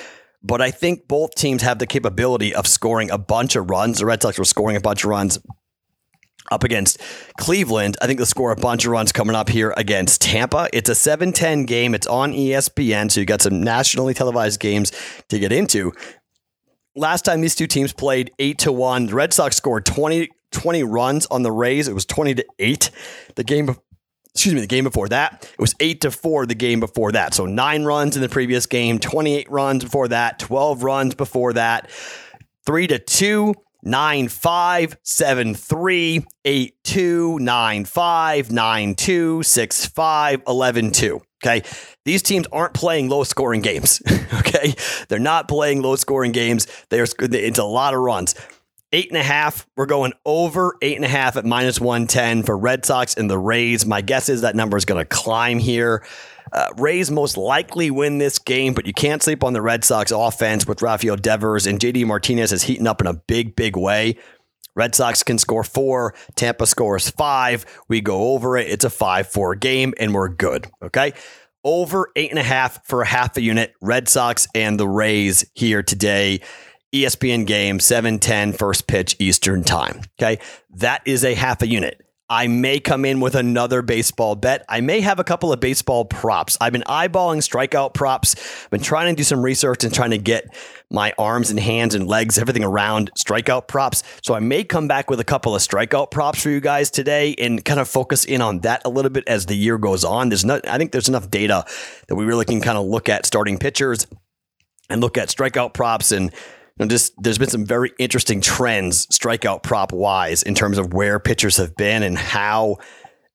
But 0.49 0.63
I 0.63 0.71
think 0.71 1.07
both 1.07 1.35
teams 1.35 1.61
have 1.61 1.79
the 1.79 1.87
capability 1.87 2.55
of 2.55 2.67
scoring 2.67 3.11
a 3.11 3.19
bunch 3.19 3.55
of 3.55 3.69
runs. 3.69 3.99
The 3.99 4.07
Red 4.07 4.23
Sox 4.23 4.39
were 4.39 4.47
scoring 4.47 4.77
a 4.77 4.81
bunch 4.81 5.05
of 5.05 5.11
runs 5.11 5.39
up 6.51 6.65
against 6.65 6.99
Cleveland. 7.39 7.99
I 8.01 8.07
think 8.07 8.19
they'll 8.19 8.25
score 8.25 8.51
a 8.51 8.57
bunch 8.57 8.87
of 8.87 8.91
runs 8.91 9.13
coming 9.13 9.37
up 9.37 9.51
here 9.51 9.75
against 9.77 10.23
Tampa. 10.23 10.71
It's 10.73 10.89
a 10.89 10.95
7 10.95 11.33
10 11.35 11.67
game. 11.67 11.95
It's 11.95 12.07
on 12.07 12.33
ESPN, 12.33 13.11
so 13.13 13.21
you 13.21 13.27
got 13.27 13.43
some 13.43 13.63
nationally 13.63 14.15
televised 14.15 14.59
games 14.59 14.91
to 15.29 15.39
get 15.39 15.53
into. 15.53 15.93
Last 16.97 17.27
time 17.27 17.43
these 17.43 17.55
two 17.55 17.67
teams 17.67 17.93
played 17.93 18.31
8 18.39 18.59
to 18.61 18.73
1, 18.73 19.07
the 19.09 19.15
Red 19.15 19.35
Sox 19.35 19.55
scored 19.55 19.85
20, 19.85 20.31
20 20.51 20.83
runs 20.83 21.27
on 21.27 21.43
the 21.43 21.53
Rays. 21.53 21.89
It 21.89 21.95
was 21.95 22.07
20 22.07 22.37
to 22.37 22.47
8. 22.59 22.91
The 23.35 23.45
game 23.45 23.77
excuse 24.39 24.55
me, 24.55 24.61
the 24.61 24.69
game 24.69 24.85
before 24.85 25.09
that, 25.09 25.51
it 25.53 25.61
was 25.61 25.75
8 25.81 26.01
to 26.03 26.13
4 26.13 26.47
the 26.47 26.55
game 26.55 26.79
before 26.79 27.11
that. 27.11 27.35
So 27.35 27.45
9 27.45 27.85
runs 27.85 28.15
in 28.15 28.23
the 28.23 28.29
previous 28.29 28.67
game, 28.67 29.01
28 29.01 29.51
runs 29.51 29.83
before 29.83 30.07
that, 30.09 30.39
12 30.39 30.85
runs 30.85 31.15
before 31.17 31.55
that. 31.55 31.91
3 32.65 32.87
to 32.87 32.99
2 33.01 33.55
nine 33.83 34.29
five 34.29 34.97
seven 35.05 35.55
three 35.55 36.27
eight 36.45 36.75
two 36.83 37.39
nine 37.39 37.85
five 37.85 38.51
nine 38.51 38.95
two 38.95 39.43
six 39.45 39.87
five 39.87 40.43
eleven 40.47 40.91
two. 40.91 41.23
Okay, 41.45 41.63
these 42.05 42.23
teams 42.23 42.47
aren't 42.51 42.75
playing 42.75 43.09
low 43.09 43.23
scoring 43.23 43.61
games. 43.61 44.03
okay, 44.35 44.75
they're 45.09 45.21
not 45.21 45.47
playing 45.47 45.81
low 45.83 45.95
scoring 45.95 46.33
games. 46.33 46.67
There's 46.91 47.15
it's 47.21 47.59
a 47.61 47.65
lot 47.65 47.95
of 47.95 48.01
runs. 48.01 48.35
Eight 48.91 49.09
and 49.09 49.19
a 49.19 49.23
half. 49.23 49.67
We're 49.77 49.87
going 49.87 50.15
over 50.25 50.77
eight 50.81 50.97
and 50.97 51.05
a 51.05 51.09
half 51.09 51.37
at 51.37 51.45
minus 51.45 51.79
110 51.79 52.43
for 52.45 52.57
Red 52.57 52.87
Sox 52.87 53.15
and 53.15 53.31
the 53.31 53.39
Rays. 53.39 53.85
My 53.85 54.01
guess 54.01 54.31
is 54.31 54.41
that 54.41 54.57
number 54.57 54.79
is 54.79 54.87
going 54.87 54.99
to 55.01 55.05
climb 55.05 55.59
here. 55.59 56.03
Uh, 56.53 56.69
Rays 56.79 57.11
most 57.11 57.37
likely 57.37 57.91
win 57.91 58.17
this 58.17 58.39
game, 58.39 58.73
but 58.73 58.87
you 58.87 58.95
can't 58.95 59.23
sleep 59.23 59.45
on 59.45 59.53
the 59.53 59.61
Red 59.61 59.85
Sox 59.85 60.11
offense 60.11 60.67
with 60.67 60.81
Rafael 60.81 61.17
Devers 61.17 61.67
and 61.67 61.79
JD 61.79 62.07
Martinez 62.07 62.51
is 62.51 62.63
heating 62.63 62.87
up 62.87 63.03
in 63.03 63.07
a 63.07 63.13
big, 63.13 63.55
big 63.55 63.77
way. 63.77 64.17
Red 64.75 64.95
Sox 64.95 65.23
can 65.23 65.39
score 65.39 65.65
four. 65.65 66.15
Tampa 66.37 66.67
scores 66.67 67.11
five. 67.11 67.67
We 67.89 68.01
go 68.01 68.33
over 68.33 68.57
it. 68.57 68.69
It's 68.69 68.85
a 68.85 68.91
5 68.91 69.27
4 69.27 69.57
game, 69.57 69.93
and 69.99 70.15
we're 70.15 70.29
good. 70.29 70.71
Okay. 70.83 71.13
Over 71.65 72.13
eight 72.15 72.31
and 72.31 72.39
a 72.39 72.45
half 72.45 72.87
for 72.87 73.03
a 73.03 73.07
half 73.07 73.37
a 73.37 73.43
unit. 73.43 73.75
Red 73.83 74.09
Sox 74.09 74.47
and 74.55 74.79
the 74.79 74.89
Rays 74.89 75.45
here 75.55 75.83
today. 75.83 76.41
ESPN 76.93 77.47
game, 77.47 77.81
710 77.81 78.53
first 78.55 78.87
pitch 78.87 79.17
Eastern 79.19 79.65
time. 79.65 80.01
Okay. 80.21 80.41
That 80.75 81.03
is 81.05 81.25
a 81.25 81.35
half 81.35 81.63
a 81.63 81.69
unit. 81.69 82.03
I 82.31 82.47
may 82.47 82.79
come 82.79 83.07
in 83.07 83.21
with 83.21 83.35
another 83.35 83.81
baseball 83.81 84.35
bet. 84.35 84.63
I 84.69 84.83
may 84.83 85.01
have 85.01 85.19
a 85.19 85.25
couple 85.25 85.51
of 85.51 85.61
baseball 85.61 86.05
props. 86.05 86.59
I've 86.61 86.75
been 86.75 86.83
eyeballing 86.83 87.39
strikeout 87.39 87.95
props. 87.95 88.35
I've 88.65 88.71
been 88.71 88.83
trying 88.83 89.15
to 89.15 89.17
do 89.17 89.25
some 89.25 89.43
research 89.43 89.83
and 89.83 89.95
trying 89.95 90.11
to 90.11 90.19
get 90.19 90.55
my 90.91 91.15
arms 91.17 91.49
and 91.49 91.59
hands 91.59 91.95
and 91.95 92.07
legs, 92.07 92.37
everything 92.37 92.65
around 92.65 93.11
strikeout 93.15 93.67
props. 93.67 94.03
So 94.23 94.35
I 94.35 94.41
may 94.41 94.63
come 94.63 94.89
back 94.89 95.09
with 95.09 95.21
a 95.21 95.25
couple 95.25 95.57
of 95.57 95.63
strikeout 95.63 96.11
props 96.11 96.43
for 96.43 96.51
you 96.51 96.61
guys 96.61 96.91
today 96.91 97.35
and 97.39 97.65
kind 97.65 97.81
of 97.81 97.89
focus 97.89 98.27
in 98.27 98.43
on 98.43 98.59
that 98.61 98.83
a 98.85 98.91
little 98.91 99.11
bit 99.11 99.25
as 99.27 99.47
the 99.47 99.57
year 99.57 99.79
goes 99.79 100.05
on. 100.05 100.29
There's 100.29 100.45
not, 100.45 100.69
I 100.69 100.77
think 100.77 100.93
there's 100.93 101.09
enough 101.09 101.31
data 101.31 101.65
that 102.09 102.15
we 102.15 102.27
really 102.27 102.45
can 102.45 102.61
kind 102.61 102.77
of 102.77 102.85
look 102.85 103.09
at 103.09 103.25
starting 103.25 103.57
pitchers 103.57 104.07
and 104.91 105.01
look 105.01 105.17
at 105.17 105.29
strikeout 105.29 105.73
props 105.73 106.13
and 106.13 106.31
just 106.87 107.13
there's 107.21 107.39
been 107.39 107.49
some 107.49 107.67
very 107.67 107.93
interesting 107.99 108.41
trends, 108.41 109.07
strikeout 109.07 109.63
prop 109.63 109.93
wise, 109.93 110.43
in 110.43 110.55
terms 110.55 110.79
of 110.79 110.93
where 110.95 111.19
pitchers 111.19 111.57
have 111.57 111.77
been 111.77 112.03
and 112.03 112.17
how 112.17 112.77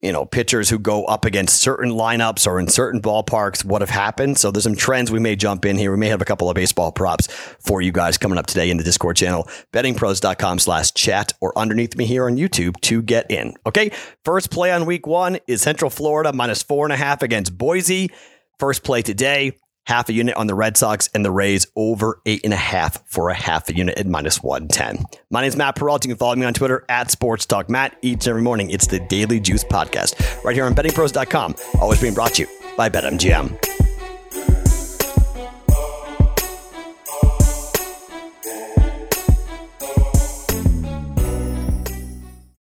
you 0.02 0.12
know 0.12 0.26
pitchers 0.26 0.70
who 0.70 0.78
go 0.78 1.06
up 1.06 1.26
against 1.26 1.62
certain 1.62 1.92
lineups 1.92 2.46
or 2.48 2.60
in 2.60 2.68
certain 2.68 3.02
ballparks 3.02 3.66
what 3.66 3.82
have 3.82 3.90
happened. 3.90 4.38
So 4.38 4.52
there's 4.52 4.64
some 4.64 4.76
trends 4.76 5.12
we 5.12 5.20
may 5.20 5.36
jump 5.36 5.66
in 5.66 5.78
here. 5.78 5.92
We 5.92 5.98
may 5.98 6.10
have 6.10 6.22
a 6.22 6.26
couple 6.26 6.50
of 6.50 6.56
baseball 6.56 6.92
props 6.92 7.28
for 7.60 7.82
you 7.82 7.92
guys 7.92 8.18
coming 8.18 8.38
up 8.38 8.46
today 8.46 8.70
in 8.70 8.78
the 8.78 8.84
Discord 8.84 9.18
channel, 9.18 9.48
bettingpros.com 9.72 10.60
slash 10.60 10.94
chat 10.94 11.34
or 11.42 11.58
underneath 11.58 11.98
me 11.98 12.06
here 12.06 12.26
on 12.28 12.38
YouTube 12.38 12.80
to 12.82 13.02
get 13.02 13.30
in. 13.32 13.56
Okay. 13.66 13.92
First 14.24 14.52
play 14.52 14.72
on 14.72 14.86
week 14.86 15.08
one 15.08 15.40
is 15.48 15.62
Central 15.62 15.90
Florida 15.90 16.32
minus 16.34 16.64
four 16.64 16.86
and 16.86 16.94
a 16.94 16.98
half 16.98 17.22
against 17.22 17.58
Boise. 17.58 18.10
First 18.60 18.84
play 18.84 19.02
today 19.02 19.58
half 19.86 20.10
a 20.10 20.14
unit 20.14 20.36
on 20.36 20.48
the 20.48 20.56
Red 20.56 20.78
Sox 20.78 21.10
and 21.14 21.24
the 21.24 21.32
Rays 21.32 21.68
over 21.76 22.22
eight 22.26 22.42
and 22.44 22.54
a 22.54 22.58
half 22.58 23.06
for 23.08 23.30
a 23.30 23.34
half 23.34 23.70
a 23.70 23.76
unit 23.76 23.98
at 23.98 24.08
minus 24.08 24.42
110. 24.42 25.04
My 25.30 25.42
name 25.42 25.50
is 25.50 25.56
Matt 25.56 25.76
Perrault. 25.76 26.06
You 26.06 26.10
can 26.10 26.18
follow 26.18 26.36
me 26.36 26.46
on 26.46 26.54
Twitter 26.54 26.86
at 26.90 27.12
Sports 27.12 27.46
Talk 27.46 27.70
Matt 27.70 27.98
each 28.02 28.26
and 28.26 28.30
every 28.30 28.42
morning. 28.42 28.70
It's 28.70 28.88
the 28.88 29.00
Daily 29.00 29.40
Juice 29.40 29.64
Podcast 29.64 30.44
right 30.44 30.56
here 30.56 30.66
on 30.66 30.76
bettingpros.com. 30.76 31.56
Always 31.82 32.02
being 32.02 32.14
brought 32.14 32.36
to 32.36 32.44
you 32.44 32.48
by 32.78 32.90
BetMGM. 32.90 33.83